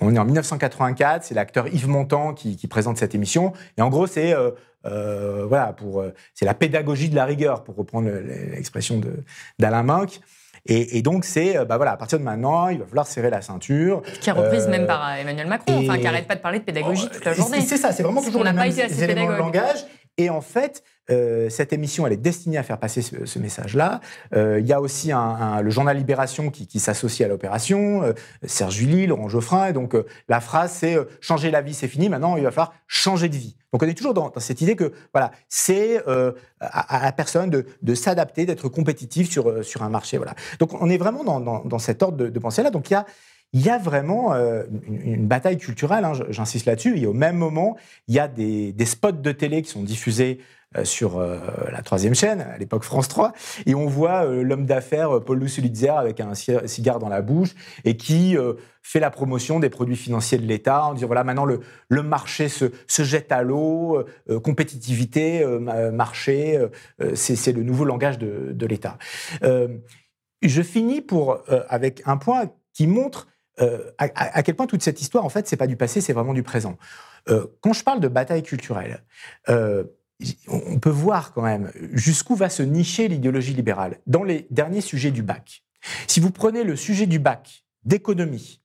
[0.01, 3.53] On est en 1984, c'est l'acteur Yves Montand qui, présente cette émission.
[3.77, 4.53] Et en gros, c'est euh,
[4.87, 9.03] euh, voilà, pour euh, c'est la pédagogie de la rigueur, pour reprendre l'expression
[9.59, 10.21] d'Alain Minck.
[10.65, 14.01] Et, donc, c'est, bah voilà, à partir de maintenant, il va falloir serrer la ceinture.
[14.21, 17.09] Qui est reprise même par Emmanuel Macron, enfin, qui n'arrête pas de parler de pédagogie
[17.13, 17.61] toute la journée.
[17.61, 19.85] C'est ça, c'est vraiment toujours le même élément de langage.
[20.19, 24.01] Et en fait, euh, cette émission, elle est destinée à faire passer ce, message-là.
[24.35, 28.13] Euh, il y a aussi le journal Libération qui, s'associe à l'opération, euh,
[28.45, 29.67] Serge Julie, Laurent Geoffrin.
[29.67, 29.97] Et donc,
[30.29, 32.09] la phrase, c'est changer la vie, c'est fini.
[32.09, 33.57] Maintenant, il va falloir changer de vie.
[33.73, 36.03] Donc, on est toujours dans, cette idée que, voilà, c'est
[36.61, 40.19] à, la personne de, s'adapter, d'être compétitif sur, sur un marché.
[40.19, 40.35] Voilà.
[40.59, 42.71] Donc, on est vraiment dans, cet ordre de, de pensée-là.
[42.71, 43.07] Donc, il y a
[43.55, 46.99] il y a vraiment euh, une, bataille culturelle, hein, j'insiste là-dessus.
[46.99, 47.77] Et au même moment,
[48.09, 50.41] il y a des, spots de télé qui sont diffusés
[50.75, 51.39] euh, sur euh,
[51.71, 53.35] la troisième chaîne, à l'époque France 3,
[53.67, 57.51] et on voit l'homme d'affaires Paul Lussulitzer avec un cigare dans la bouche
[57.85, 58.37] et qui
[58.83, 61.61] fait la promotion des produits financiers de l'État en disant voilà maintenant le,
[62.03, 64.03] marché se, se, jette à l'eau,
[64.43, 65.45] compétitivité,
[65.93, 66.59] marché,
[67.15, 68.97] c'est le nouveau langage de, de l'État.
[69.43, 73.27] je finis pour avec un point qui montre
[73.63, 76.35] euh, à, quel point toute cette histoire, en fait, c'est pas du passé, c'est vraiment
[76.35, 76.77] du présent.
[77.29, 79.05] Euh, quand je parle de bataille culturelle,
[79.49, 79.85] euh,
[80.49, 85.11] on peut voir quand même jusqu'où va se nicher l'idéologie libérale dans les derniers sujets
[85.11, 85.65] du bac.
[86.07, 88.61] Si vous prenez le sujet du bac d'économie,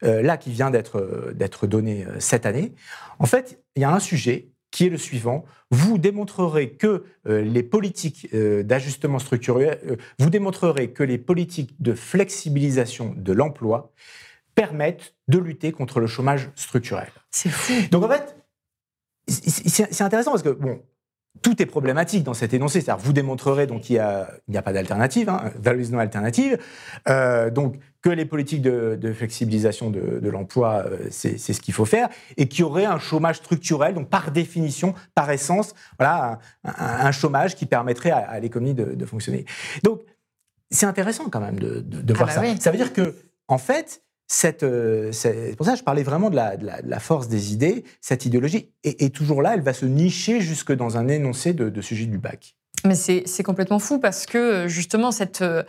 [0.00, 2.74] là qui vient d'être donné cette année,
[3.18, 5.44] en fait, il y a un sujet qui est le suivant.
[5.70, 13.32] Vous démontrerez que les politiques d'ajustement structurel, vous démontrerez que les politiques de flexibilisation de
[13.34, 13.92] l'emploi
[14.54, 17.08] permettent de lutter contre le chômage structurel.
[17.30, 17.72] C'est fou.
[17.90, 18.36] Donc en fait,
[19.26, 20.80] c'est intéressant parce que, bon,
[21.42, 22.80] tout est problématique dans cet énoncé.
[22.80, 23.96] C'est-à-dire, vous démontrerez donc qu'il
[24.48, 26.58] n'y a, pas d'alternative, hein, there is no alternative.
[27.08, 32.08] Euh, donc, que les politiques de, flexibilisation de, l'emploi, euh, c'est ce qu'il faut faire,
[32.36, 37.56] et qu'il y aurait un chômage structurel, donc par définition, par essence, voilà, un, chômage
[37.56, 39.46] qui permettrait à, à l'économie de, fonctionner.
[39.82, 40.02] Donc,
[40.70, 42.40] c'est intéressant quand même de, Ah voir bah ça.
[42.42, 42.56] oui.
[42.60, 43.14] Ça veut dire que,
[43.48, 46.82] en fait, cette, euh, c'est pour ça que je parlais vraiment de la, de la-
[46.82, 47.84] de la force des idées.
[48.00, 49.54] Cette idéologie est, est toujours là.
[49.54, 52.54] Elle va se nicher jusque dans un énoncé de, de sujet du bac.
[52.84, 55.62] Mais c'est c'est complètement fou parce que justement, cette, euh,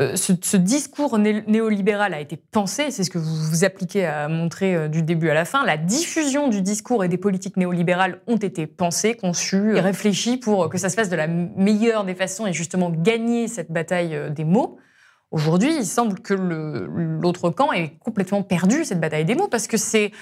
[0.00, 4.04] euh, ce, ce discours né- néolibéral a été pensé, c'est ce que vous vous appliquez
[4.06, 5.64] à montrer euh, du début à la fin.
[5.66, 10.68] La diffusion du discours et des politiques néolibérales ont été pensées, conçues et réfléchies pour
[10.70, 14.30] que ça se fasse de la meilleure des façons et justement gagner cette bataille euh,
[14.30, 14.78] des mots.
[15.32, 19.78] Aujourd'hui, il semble que l'autre camp ait complètement perdu cette bataille des mots parce que
[19.78, 20.12] c'est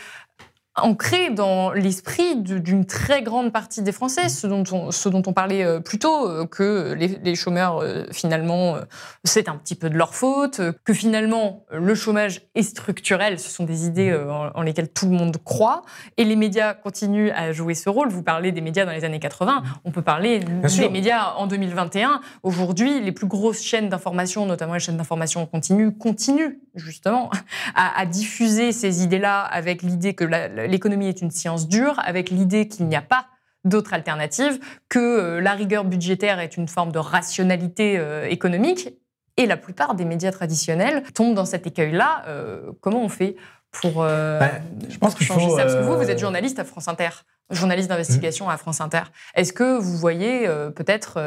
[0.82, 5.32] ancré dans l'esprit d'une très grande partie des Français, ce dont on, ce dont on
[5.32, 8.76] parlait euh, plus tôt, euh, que les, les chômeurs, euh, finalement,
[9.24, 13.64] c'est un petit peu de leur faute, que finalement, le chômage est structurel, ce sont
[13.64, 15.82] des idées en, en lesquelles tout le monde croit,
[16.16, 18.08] et les médias continuent à jouer ce rôle.
[18.08, 20.90] Vous parlez des médias dans les années 80, on peut parler des sûr.
[20.90, 22.20] médias en 2021.
[22.42, 27.30] Aujourd'hui, les plus grosses chaînes d'information, notamment les chaînes d'information en continu, continuent justement
[27.74, 32.00] à, à diffuser ces idées-là avec l'idée que la- la- l'économie est une science dure,
[32.04, 33.26] avec l'idée qu'il n'y a pas
[33.64, 38.94] d'autre alternative, que euh, la rigueur budgétaire est une forme de rationalité euh, économique.
[39.36, 42.24] Et la plupart des médias traditionnels tombent dans cet écueil-là.
[42.26, 43.36] Euh, comment on fait
[43.70, 44.50] pour, euh, Bah,
[44.88, 45.62] je pense pour changer faut, ça?
[45.62, 47.10] Parce que vous, vous êtes journaliste à France Inter,
[47.50, 49.02] journaliste d'investigation à France Inter.
[49.34, 51.18] Est-ce que vous voyez euh, peut-être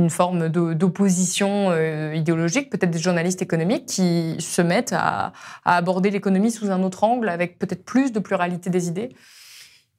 [0.00, 5.32] une forme d'opposition euh, idéologique, peut-être des journalistes économiques qui se mettent à,
[5.64, 9.10] aborder l'économie sous un autre angle, avec peut-être plus de pluralité des idées?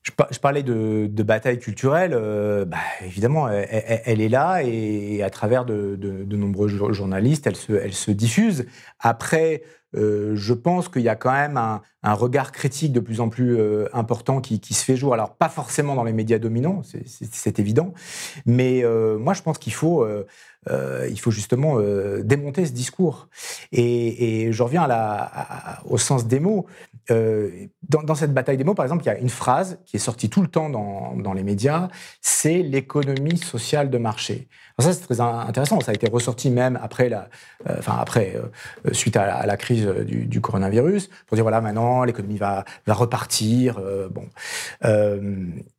[0.04, 2.14] Je, par- je parlais de, bataille culturelle.
[2.14, 5.96] euh, bah, évidemment, elle, est là et à travers de,
[6.36, 8.66] nombreux jour- journalistes, elle se, elle se diffuse.
[9.00, 9.62] Après,
[9.96, 11.82] euh, je pense qu'il y a quand même un,
[12.14, 15.14] regard critique de plus en plus euh, important qui, se fait jour.
[15.14, 17.94] Alors, pas forcément dans les médias dominants, c'est- évident,
[18.46, 20.08] mais euh, moi, je pense qu'il faut,
[20.70, 21.80] il faut justement
[22.22, 23.28] démonter ce discours.
[23.72, 24.88] Et, et je reviens
[25.86, 26.66] au sens des mots.
[27.10, 30.30] Dans, cette bataille des mots, par exemple, il y a une phrase qui est sortie
[30.30, 31.90] tout le temps dans les médias,
[32.22, 34.48] c'est l'économie sociale de marché.
[34.82, 35.80] Ça, c'est très in- intéressant.
[35.82, 37.30] Ça a été ressorti même après la,
[37.70, 41.44] euh, enfin après, euh, suite à la, à la crise du, du coronavirus, pour dire
[41.44, 43.78] voilà, maintenant l'économie va, va repartir.
[43.80, 44.26] euh, bon,
[44.86, 45.20] Euh,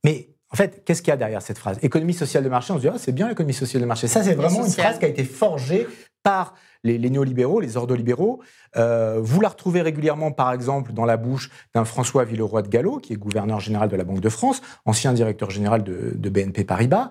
[0.04, 1.78] mais en fait, qu'est-ce qu'il y a derrière cette phrase?
[1.82, 4.06] Économie sociale de marché, on se dit, ah, c'est bien l'économie sociale de marché.
[4.06, 5.86] Ça, c'est vraiment une phrase qui a été forgée
[6.22, 8.40] par les, les néolibéraux, les ordolibéraux.
[8.76, 12.98] Euh, vous la retrouvez régulièrement, par exemple, dans la bouche d'un François Villeroy de Gallo,
[12.98, 17.10] qui est gouverneur général de la Banque de France, ancien directeur général de, BNP Paribas,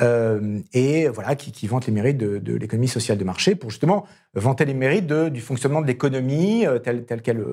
[0.00, 4.64] euh, et voilà, qui, vante les mérites de, l'économie sociale de marché pour justement vanter
[4.64, 7.44] les mérites du fonctionnement de l'économie euh, telle, qu'elle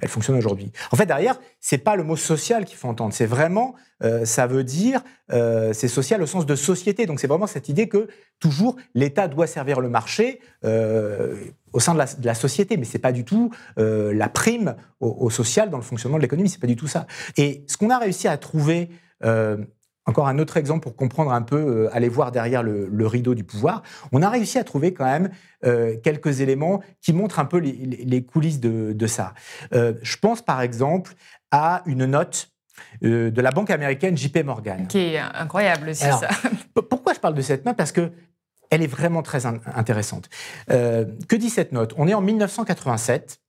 [0.00, 0.72] elle fonctionne aujourd'hui.
[0.90, 3.74] En fait, derrière, c'est pas le mot social qu'il faut entendre, c'est vraiment,
[4.24, 7.06] ça veut dire, c'est social au sens de société.
[7.06, 10.40] Donc c'est vraiment cette idée que toujours l'État doit servir le marché
[11.74, 14.76] au sein de la, de la société, mais c'est pas du tout euh, la prime
[15.00, 17.06] au, au social dans le fonctionnement de l'économie, c'est pas du tout ça.
[17.36, 18.90] Et ce qu'on a réussi à trouver
[19.24, 19.58] euh,
[20.06, 23.34] encore un autre exemple pour comprendre un peu, euh, aller voir derrière le, le rideau
[23.34, 23.82] du pouvoir.
[24.12, 25.30] On a réussi à trouver quand même
[26.02, 29.32] quelques éléments qui montrent un peu les, coulisses de, de ça.
[29.72, 31.14] Je pense par exemple
[31.50, 32.50] à une note
[33.00, 34.86] de la banque américaine JP Morgan.
[34.88, 36.28] Qui est incroyable, c'est Alors, ça.
[36.90, 37.78] Pourquoi je parle de cette note?
[37.78, 38.12] Parce que
[38.70, 40.28] elle est vraiment très in- intéressante.
[40.70, 41.94] Euh, que dit cette note?
[41.96, 43.40] On est en 1987.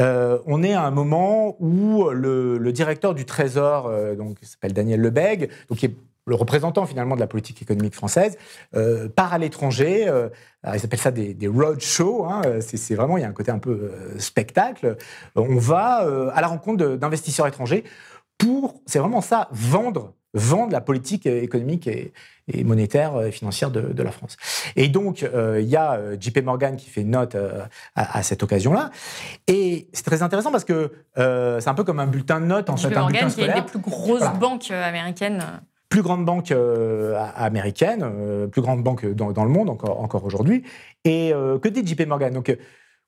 [0.00, 4.72] Euh, on est à un moment où le, directeur du Trésor, euh, donc, qui s'appelle
[4.72, 8.38] Daniel Lebègue, donc, qui est le représentant finalement de la politique économique française,
[9.16, 10.04] part à l'étranger.
[10.62, 12.26] ils appellent ça des, roadshows.
[12.26, 14.96] Hein, c'est vraiment, il y a un côté un peu spectacle.
[15.34, 17.82] On va à la rencontre d'investisseurs étrangers
[18.38, 22.12] pour, c'est vraiment ça, vendre, vendre la politique économique et,
[22.52, 24.36] et monétaire euh, et financière de, de la France.
[24.76, 27.62] Et donc, euh, il y a euh, JP Morgan qui fait note euh,
[27.94, 28.90] à, à cette occasion-là.
[29.48, 32.76] Et c'est très intéressant parce que c'est un peu comme un bulletin de notes, en
[32.76, 34.34] JP fait, un bulletin Morgan, qui est une des plus grosses Voilà.
[34.34, 35.44] banques américaines.
[35.88, 40.24] plus grande banque euh, américaine, euh, plus grande banque dans, dans le monde encore, encore
[40.24, 40.62] aujourd'hui.
[41.04, 42.32] Et euh, que dit JP Morgan?
[42.32, 42.56] Donc,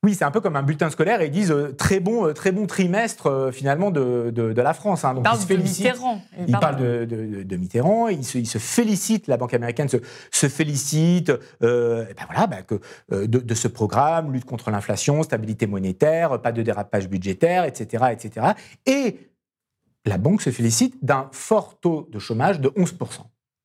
[0.04, 2.32] oui, c'est un peu comme un bulletin scolaire et ils disent euh, très, bon, euh,
[2.32, 5.04] très bon trimestre euh, finalement de, de, de la France.
[5.04, 5.10] hein.
[5.12, 5.84] Il Donc, parle ils se félicitent.
[5.86, 6.20] Mitterrand.
[6.46, 9.96] Il parle de, de- de Mitterrand, il se, il se félicite, la Banque américaine se,
[10.30, 16.40] se félicite euh, ben voilà, que, de, de ce programme, lutte contre l'inflation, stabilité monétaire,
[16.40, 18.04] pas de dérapage budgétaire, etc.
[18.12, 18.46] etc.
[18.86, 19.30] Et
[20.06, 23.22] la Banque se félicite d'un fort taux de chômage de 11%.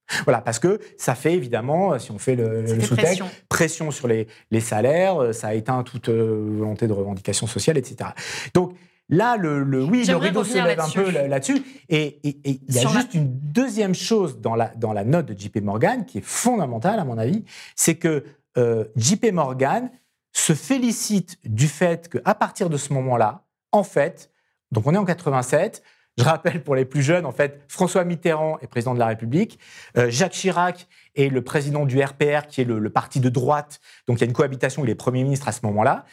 [0.25, 3.29] Voilà, parce que ça fait évidemment, si on fait le, sous-texte, pression.
[3.47, 8.11] pression sur les, les salaires, euh, ça éteint toute euh, volonté de revendication sociale, etc.
[8.53, 8.73] Donc
[9.09, 11.61] là, le, le- oui, le rideau se lève un peu là- là-dessus.
[11.89, 15.27] Et il y a Sur la- juste une deuxième chose dans la, dans la note
[15.27, 17.43] de JP Morgan qui est fondamentale, à mon avis,
[17.75, 18.23] c'est que
[18.57, 19.89] euh, JP Morgan
[20.31, 24.31] se félicite du fait qu'à partir de ce moment-là, en fait,
[24.71, 25.81] donc on est en 87,
[26.17, 29.59] je rappelle pour les plus jeunes, en fait, François Mitterrand est président de la République,
[29.97, 34.17] euh, Jacques Chirac est le président du RPR, qui est le, parti de droite, donc
[34.17, 36.05] il y a une cohabitation, il est Premier ministre à ce moment-là.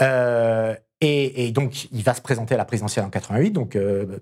[0.00, 4.18] Euh, et, donc, il va se présenter à la présidentielle en 88, donc euh,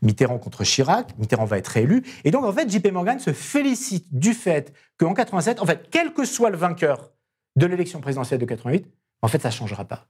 [0.00, 2.04] Mitterrand contre Chirac, Mitterrand va être réélu.
[2.24, 6.14] Et donc, en fait, JP Morgan se félicite du fait qu'en 87, en fait, quel
[6.14, 7.12] que soit le vainqueur
[7.56, 8.86] de l'élection présidentielle de 88,
[9.20, 10.06] en fait, ça ne changera pas.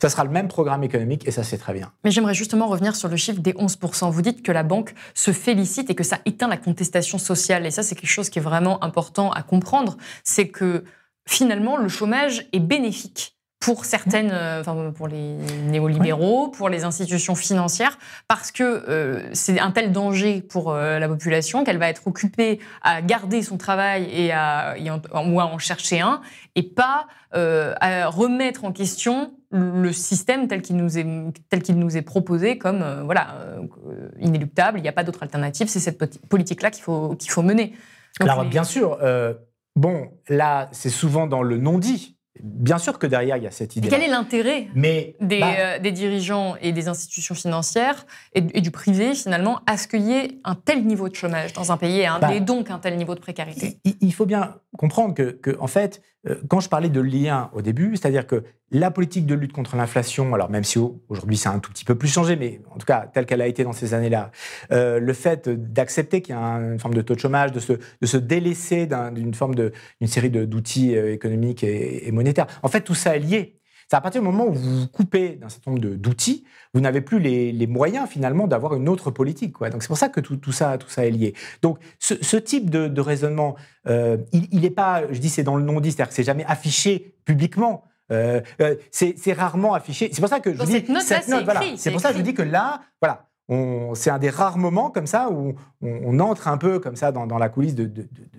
[0.00, 1.92] Ça sera le même programme économique et ça, c'est très bien.
[2.04, 4.10] Mais j'aimerais justement revenir sur le chiffre des 11%.
[4.10, 7.66] Vous dites que la banque se félicite et que ça éteint la contestation sociale.
[7.66, 9.96] Et ça, c'est quelque chose qui est vraiment important à comprendre.
[10.24, 10.84] C'est que
[11.28, 15.34] finalement, le chômage est bénéfique pour certaines, euh, enfin, pour les
[15.68, 21.08] néolibéraux, pour les institutions financières, parce que euh, c'est un tel danger pour euh, la
[21.08, 24.76] population qu'elle va être occupée à garder son travail et à,
[25.26, 26.20] ou à en chercher un,
[26.54, 31.06] et pas à remettre en question le système tel qu'il nous est
[31.48, 33.36] tel qu'il nous est proposé comme voilà
[34.18, 34.78] inéluctable.
[34.78, 35.68] Il n'y a pas d'autre alternative.
[35.68, 37.74] C'est cette politique là qu'il faut qu'il faut mener.
[38.20, 38.98] Alors bien sûr.
[39.76, 42.16] bon, là, c'est souvent dans le non-dit.
[42.42, 43.88] Bien sûr que derrière, il y a cette idée.
[43.88, 49.14] quel est l'intérêt des, bah euh, des, dirigeants et des institutions financières et, du privé,
[49.14, 52.06] finalement, à ce qu'il y ait un tel niveau de chômage dans un pays et,
[52.06, 53.78] un, bah, donc un tel niveau de précarité?
[53.84, 56.15] il, faut bien comprendre que, que, en fait, euh,
[56.48, 60.34] quand je parlais de lien au début, c'est-à-dire que la politique de lutte contre l'inflation,
[60.34, 63.08] alors même si aujourd'hui c'est un tout petit peu plus changé, mais en tout cas
[63.12, 64.32] telle qu'elle a été dans ces années-là,
[64.72, 67.74] euh, le fait d'accepter qu'il y a une forme de taux de chômage, de se,
[67.74, 72.80] de se délaisser d'une forme de, d'une série d'outils euh, économiques et, monétaires, en fait
[72.80, 73.55] tout ça est lié.
[73.88, 76.44] C'est à partir du moment où vous vous coupez d'un certain nombre d'outils,
[76.74, 79.52] vous n'avez plus les, moyens finalement d'avoir une autre politique.
[79.52, 79.70] Quoi.
[79.70, 81.34] Donc c'est pour ça que tout, ça, tout ça est lié.
[81.62, 83.54] Donc ce, type de, raisonnement,
[83.86, 87.14] euh, il n'est pas, je dis c'est dans le non-dit, c'est-à-dire que c'est jamais affiché
[87.24, 87.84] publiquement.
[88.12, 90.10] Euh, euh, c'est rarement affiché.
[90.12, 91.60] C'est pour ça que je dis cette note, cette note voilà.
[91.76, 93.26] C'est pour ça que je dis que là, voilà,
[93.94, 97.38] c'est un des rares moments comme ça où on, entre un peu comme ça dans,
[97.38, 97.90] la coulisse de,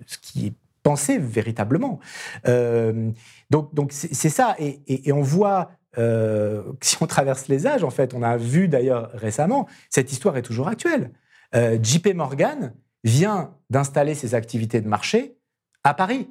[0.06, 2.00] ce qui est pensé véritablement.
[2.44, 7.90] donc, donc c'est ça, et, et, on voit euh, si on traverse les âges, en
[7.90, 11.12] fait, on a vu d'ailleurs récemment, cette histoire est toujours actuelle.
[11.54, 15.38] Euh, JP Morgan vient d'installer ses activités de marché
[15.84, 16.28] à Paris.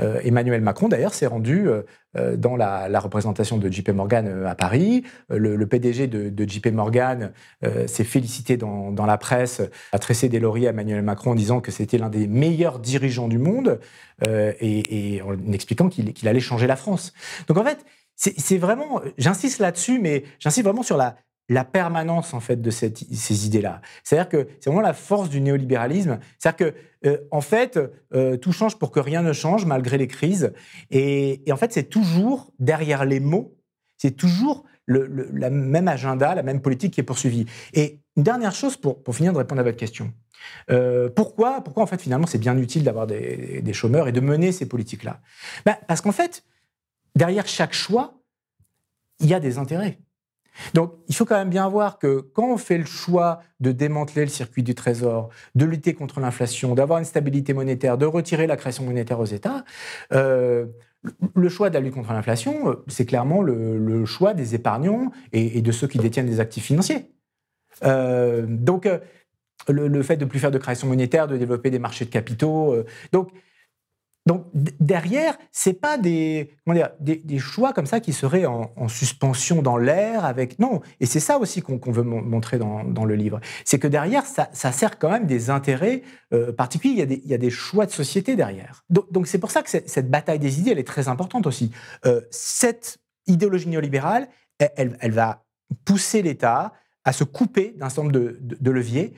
[0.00, 1.68] Euh, Emmanuel Macron, d'ailleurs, s'est rendu
[2.36, 5.02] dans la, représentation de JP Morgan à Paris.
[5.28, 7.32] Le, PDG de, JP Morgan
[7.86, 9.60] s'est félicité dans, la presse,
[9.92, 13.28] a tressé des lauriers à Emmanuel Macron en disant que c'était l'un des meilleurs dirigeants
[13.28, 13.80] du monde
[14.28, 17.12] et, en expliquant qu'il allait changer la France.
[17.48, 17.84] Donc en fait,
[18.16, 21.16] c'est vraiment, j'insiste là-dessus, mais j'insiste vraiment sur la,
[21.48, 23.80] la permanence en fait de ces idées-là.
[24.02, 26.18] C'est-à-dire que c'est vraiment la force du néolibéralisme.
[26.38, 27.78] C'est-à-dire que euh, en fait
[28.14, 30.52] euh, tout change pour que rien ne change malgré les crises.
[30.90, 33.56] Et, en fait c'est toujours derrière les mots,
[33.98, 35.08] c'est toujours le,
[35.50, 37.46] même agenda, la même politique qui est poursuivie.
[37.72, 40.12] Et une dernière chose pour, pour finir de répondre à votre question.
[40.70, 44.20] Euh, pourquoi, pourquoi en fait finalement c'est bien utile d'avoir des, des, chômeurs et de
[44.20, 45.20] mener ces politiques-là?
[45.64, 46.44] Ben, Parce qu'en fait
[47.14, 48.14] derrière chaque choix,
[49.20, 49.98] il y a des intérêts.
[50.72, 54.22] Donc, il faut quand même bien voir que quand on fait le choix de démanteler
[54.22, 58.56] le circuit du trésor, de lutter contre l'inflation, d'avoir une stabilité monétaire, de retirer la
[58.56, 59.64] création monétaire aux États,
[60.12, 60.66] euh,
[61.34, 65.60] le choix de la lutte contre l'inflation, euh, c'est clairement le, choix des épargnants et,
[65.60, 67.10] de ceux qui détiennent des actifs financiers.
[67.84, 68.88] Euh, donc,
[69.68, 72.76] le, fait de ne plus faire de création monétaire, de développer des marchés de capitaux.
[73.12, 73.30] donc,
[74.26, 76.50] donc derrière, c'est pas des,
[77.00, 80.80] des, choix comme ça qui seraient en, suspension dans l'air avec non.
[81.00, 84.98] Et c'est ça aussi qu'on veut montrer dans, le livre, c'est que derrière, ça, sert
[84.98, 87.06] quand même des intérêts euh, particuliers.
[87.22, 88.84] Il y, a des, choix de société derrière.
[88.88, 91.70] Donc c'est pour ça que cette bataille des idées, elle est très importante aussi.
[92.06, 95.44] Euh, cette idéologie néolibérale, elle, va
[95.84, 96.72] pousser l'État
[97.04, 99.12] à se couper d'un certain nombre de leviers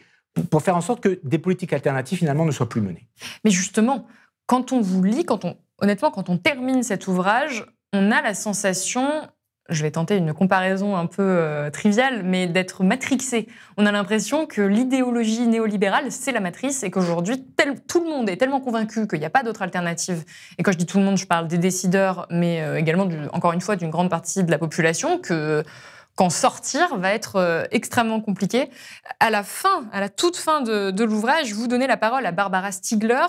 [0.50, 3.08] pour faire en sorte que des politiques alternatives finalement ne soient plus menées.
[3.44, 4.06] Mais justement
[4.46, 8.34] quand on vous lit, quand on, honnêtement, quand on termine cet ouvrage, on a la
[8.34, 9.08] sensation,
[9.68, 13.48] je vais tenter une comparaison un peu euh, triviale, mais d'être matrixé.
[13.76, 17.44] On a l'impression que l'idéologie néolibérale, c'est la matrice et qu'aujourd'hui,
[17.88, 20.24] tout le monde est tellement convaincu qu'il n'y a pas d'autre alternative.
[20.58, 23.52] Et quand je dis tout le monde, je parle des décideurs, mais euh, également, encore
[23.52, 25.64] une fois, d'une grande partie de la population, que
[26.16, 28.70] qu'en sortir va être euh, extrêmement compliqué.
[29.20, 32.32] À la fin, à la toute fin de, de l'ouvrage, vous donnez la parole à
[32.32, 33.26] Barbara Stiegler,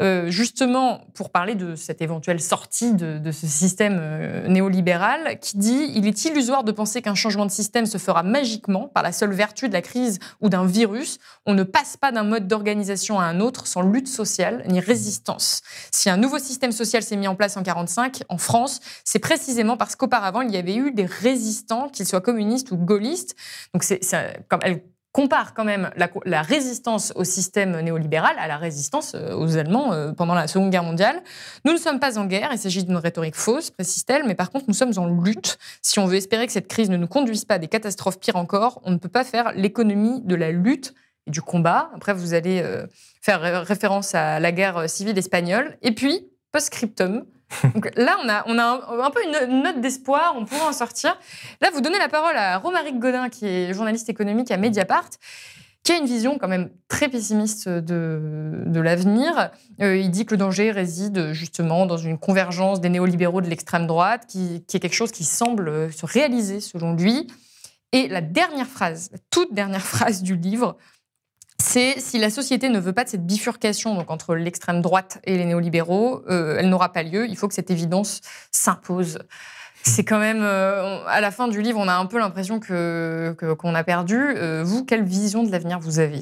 [0.00, 5.92] euh, justement pour parler de cette éventuelle sortie de, ce système euh, néolibéral, qui dit
[5.94, 9.32] il est illusoire de penser qu'un changement de système se fera magiquement par la seule
[9.32, 11.18] vertu de la crise ou d'un virus.
[11.44, 15.60] On ne passe pas d'un mode d'organisation à un autre sans lutte sociale ni résistance.
[15.90, 19.76] Si un nouveau système social s'est mis en place en 1945 en France, c'est précisément
[19.76, 23.36] parce qu'auparavant il y avait eu des résistants, qu'ils soient communistes ou gaullistes.
[23.74, 24.00] Donc c'est
[24.48, 24.82] comme elle
[25.12, 30.12] compare quand même la, résistance au système néolibéral à la résistance euh, aux Allemands euh,
[30.12, 31.20] pendant la Seconde Guerre mondiale.
[31.64, 34.66] Nous ne sommes pas en guerre, il s'agit d'une rhétorique fausse, précise-t-elle, mais par contre
[34.68, 35.58] nous sommes en lutte.
[35.82, 38.36] Si on veut espérer que cette crise ne nous conduise pas à des catastrophes pires
[38.36, 40.94] encore, on ne peut pas faire l'économie de la lutte
[41.26, 41.90] et du combat.
[41.94, 42.86] Après, vous allez euh,
[43.20, 45.76] faire référence à la guerre civile espagnole.
[45.82, 47.24] Et puis, post-scriptum,
[47.74, 51.18] donc là, on a, un, peu une, note d'espoir, on pourrait en sortir.
[51.60, 55.10] Là, vous donnez la parole à Romaric Godin, qui est journaliste économique à Mediapart,
[55.82, 59.50] qui a une vision quand même très pessimiste de, de l'avenir.
[59.80, 63.86] Euh, il dit que le danger réside justement dans une convergence des néolibéraux de l'extrême
[63.86, 67.26] droite, qui, qui est quelque chose qui semble se réaliser selon lui.
[67.92, 70.76] Et la dernière phrase, la toute dernière phrase du livre,
[71.70, 75.38] c'est si la société ne veut pas de cette bifurcation donc entre l'extrême droite et
[75.38, 77.28] les néolibéraux, euh, elle n'aura pas lieu.
[77.28, 79.20] Il faut que cette évidence s'impose.
[79.82, 83.36] C'est quand même, euh, à la fin du livre, on a un peu l'impression que
[83.56, 84.18] qu'on a perdu.
[84.18, 86.20] Euh, vous, quelle vision de l'avenir vous avez?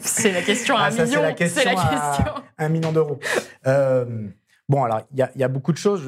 [0.00, 1.20] C'est la question à ah, un million.
[1.38, 3.18] C'est la question, à un million d'euros.
[4.68, 6.04] bon, alors il y, y, a beaucoup de choses.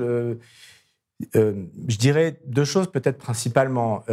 [1.34, 4.04] je dirais deux choses peut-être principalement.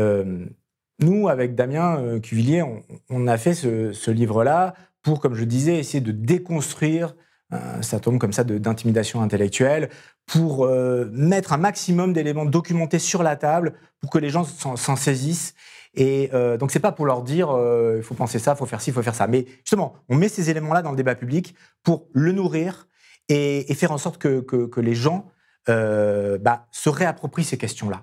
[1.02, 2.64] Nous, avec Damien euh, Cuvillier,
[3.10, 7.16] on, a fait ce, livre-là pour, comme je disais, essayer de déconstruire
[7.50, 9.90] un certain nombre comme ça d'intimidation intellectuelle,
[10.26, 14.96] pour euh, mettre un maximum d'éléments documentés sur la table, pour que les gens s'en
[14.96, 15.54] saisissent.
[15.94, 17.50] Et euh, donc, c'est pas pour leur dire
[17.98, 19.28] il faut penser ça, il faut faire ci, il faut faire ça.
[19.28, 22.88] Mais justement, on met ces éléments-là dans le débat public pour le nourrir
[23.28, 25.30] et, faire en sorte que, les gens
[25.68, 28.02] bah, se réapproprient ces questions-là.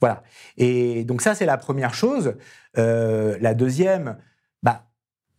[0.00, 0.22] Voilà.
[0.56, 2.34] Et donc ça, c'est la première chose.
[2.78, 4.18] Euh, la deuxième,
[4.62, 4.86] bah,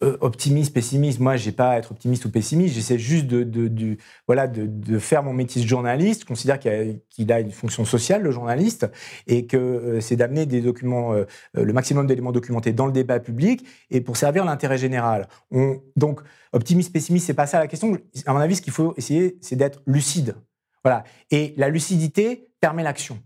[0.03, 1.19] euh, optimiste, pessimiste.
[1.19, 2.75] Moi, j'ai pas à être optimiste ou pessimiste.
[2.75, 3.97] J'essaie juste de,
[4.27, 6.21] voilà, de, faire mon métier de journaliste.
[6.21, 8.89] Je considère qu'il a, une fonction sociale, le journaliste,
[9.27, 11.13] et que euh, c'est d'amener des documents,
[11.53, 15.27] le maximum d'éléments documentés dans le débat public, et pour servir l'intérêt général.
[15.51, 16.21] On, donc,
[16.53, 17.97] optimiste, pessimiste, c'est pas ça la question.
[18.25, 20.35] À mon avis, ce qu'il faut essayer, c'est d'être lucide.
[20.83, 21.03] Voilà.
[21.31, 23.21] Et la lucidité permet l'action.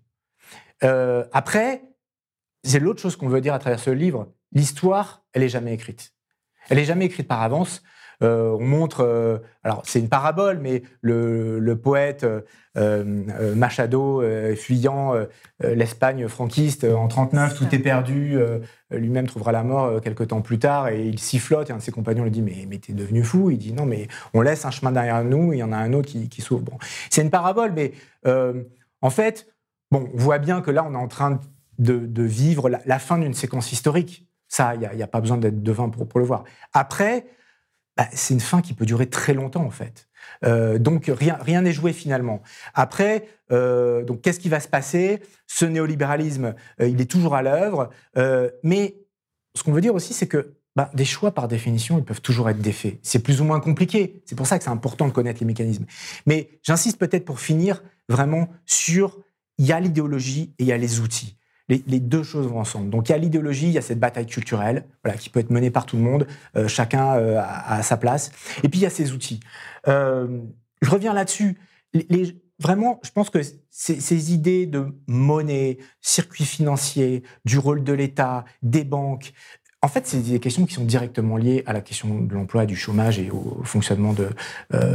[0.84, 1.84] Euh, après,
[2.64, 4.34] c'est l'autre chose qu'on veut dire à travers ce livre.
[4.52, 6.14] L'histoire, elle est jamais écrite.
[6.70, 7.82] Elle est jamais écrite par avance.
[8.24, 12.26] Euh, on montre, euh, alors c'est une parabole, mais le, poète
[12.76, 14.24] Machado
[14.56, 15.14] fuyant
[15.60, 18.38] l'Espagne franquiste en 39, tout est perdu.
[18.92, 21.70] Lui-même trouvera la mort quelques temps plus tard et il sifflote.
[21.70, 23.50] Et un de ses compagnons lui dit mais, mais t'es devenu fou.
[23.50, 25.54] Il dit non mais on laisse un chemin derrière nous.
[25.54, 26.64] Il y en a un autre qui, qui s'ouvre.
[26.64, 26.78] Bon,
[27.10, 27.94] c'est une parabole, mais
[29.02, 29.51] en fait,
[29.92, 31.40] Bon, on voit bien que là, on est en train
[31.78, 34.28] de, vivre la, fin d'une séquence historique.
[34.48, 36.44] Ça, il n'y a, pas besoin d'être devin pour, le voir.
[36.74, 37.26] Après,
[37.98, 40.08] bah, c'est une fin qui peut durer très longtemps, en fait.
[40.46, 42.42] Euh, donc rien rien n'est joué finalement.
[42.74, 45.22] Après, euh, donc qu'est-ce qui va se passer?
[45.48, 47.90] Ce néolibéralisme, euh, il est toujours à l'œuvre,
[48.64, 48.98] mais
[49.56, 52.50] ce qu'on veut dire aussi, c'est que bah, des choix, par définition, ils peuvent toujours
[52.50, 53.00] être défaits.
[53.02, 54.24] C'est plus ou moins compliqué.
[54.26, 55.86] C'est pour ça que c'est important de connaître les mécanismes.
[56.26, 59.20] Mais j'insiste peut-être pour finir vraiment sur
[59.62, 61.38] il y a l'idéologie et il y a les outils.
[61.70, 62.90] Les, deux choses vont ensemble.
[62.90, 65.52] Donc il y a l'idéologie, il y a cette bataille culturelle, voilà, qui peut être
[65.52, 68.32] menée par tout le monde, euh, chacun euh, à, sa place.
[68.64, 69.40] Et puis il y a ces outils.
[69.88, 70.40] Euh,
[70.82, 71.60] je reviens là-dessus.
[72.60, 73.40] vraiment, je pense que
[73.70, 79.32] ces, idées de monnaie, circuit financier, du rôle de l'État, des banques,
[79.84, 82.76] en fait, c'est des questions qui sont directement liées à la question de l'emploi, du
[82.76, 84.30] chômage et au fonctionnement de.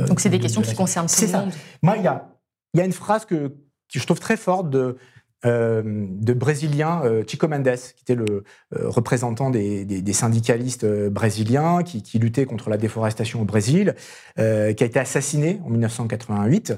[0.06, 1.52] Donc, c'est des questions qui concernent tout le monde.
[1.82, 2.28] Moi, il y a,
[2.74, 3.52] y a une phrase que,
[3.88, 4.96] qui je trouve très forte de,
[5.44, 11.10] euh, de Brésilien euh, Chico Mendes, qui était le euh, représentant des, des, syndicalistes euh,
[11.10, 13.94] brésiliens, qui, qui, luttait contre la déforestation au Brésil,
[14.36, 16.74] qui a été assassiné en 1988.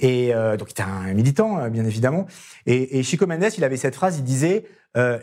[0.00, 2.26] Et donc, il était un militant, bien évidemment.
[2.66, 4.64] Et, et, Chico Mendes, il avait cette phrase, il disait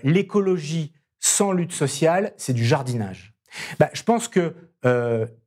[0.03, 3.33] L'écologie sans lutte sociale, c'est du jardinage.
[3.79, 4.53] Bah, je pense que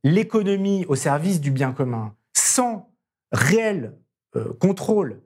[0.03, 2.93] l'économie au service du bien commun, sans
[3.31, 3.97] réel
[4.59, 5.21] contrôle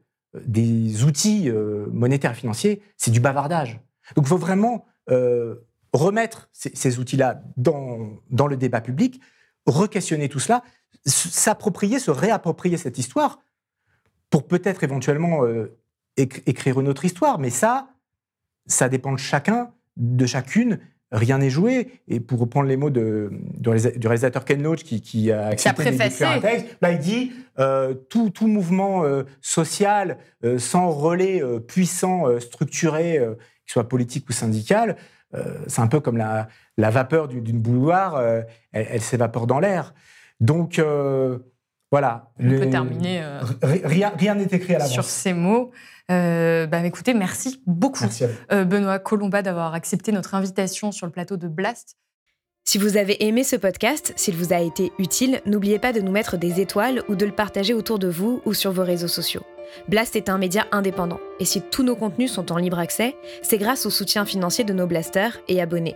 [0.46, 3.80] des outils euh, monétaires et financiers, c'est du bavardage.
[4.16, 5.56] Donc il faut vraiment euh,
[5.94, 9.22] remettre ces, outils-là dans, dans le débat public,
[9.66, 10.64] re-questionner tout cela,
[11.06, 13.40] s'approprier, se réapproprier cette histoire
[14.30, 15.78] pour peut-être éventuellement euh,
[16.18, 17.40] écrire une autre histoire.
[17.40, 17.90] Mais ça,
[18.68, 20.80] ça dépend de chacun, de chacune.
[21.12, 22.02] Rien n'est joué.
[22.08, 26.40] Et pour reprendre les mots de, du réalisateur Ken Loach qui, a accepté d'écrire un
[26.40, 33.20] texte, là, il dit euh, tout, tout, mouvement euh, social euh, sans relais puissant, structuré,
[33.66, 34.98] qu'il soit politique ou syndical,
[35.68, 36.48] c'est un peu comme la,
[36.78, 38.24] la vapeur d'une bouilloire,
[38.72, 39.94] elle, s'évapore dans l'air.
[40.40, 40.82] Donc,
[41.92, 42.32] voilà.
[42.40, 43.24] On peut terminer.
[43.62, 44.94] rien n'est écrit à l'avance.
[44.94, 45.72] Sur ces mots.
[46.12, 48.06] Euh, bah, écoutez, merci beaucoup,
[48.52, 51.98] euh, Benoît Colomba, d'avoir accepté notre invitation sur le plateau de Blast.
[52.64, 56.12] Si vous avez aimé ce podcast, s'il vous a été utile, n'oubliez pas de nous
[56.12, 59.44] mettre des étoiles ou de le partager autour de vous ou sur vos réseaux sociaux.
[59.88, 63.58] Blast est un média indépendant, et si tous nos contenus sont en libre accès, c'est
[63.58, 65.96] grâce au soutien financier de nos blasters et abonnés.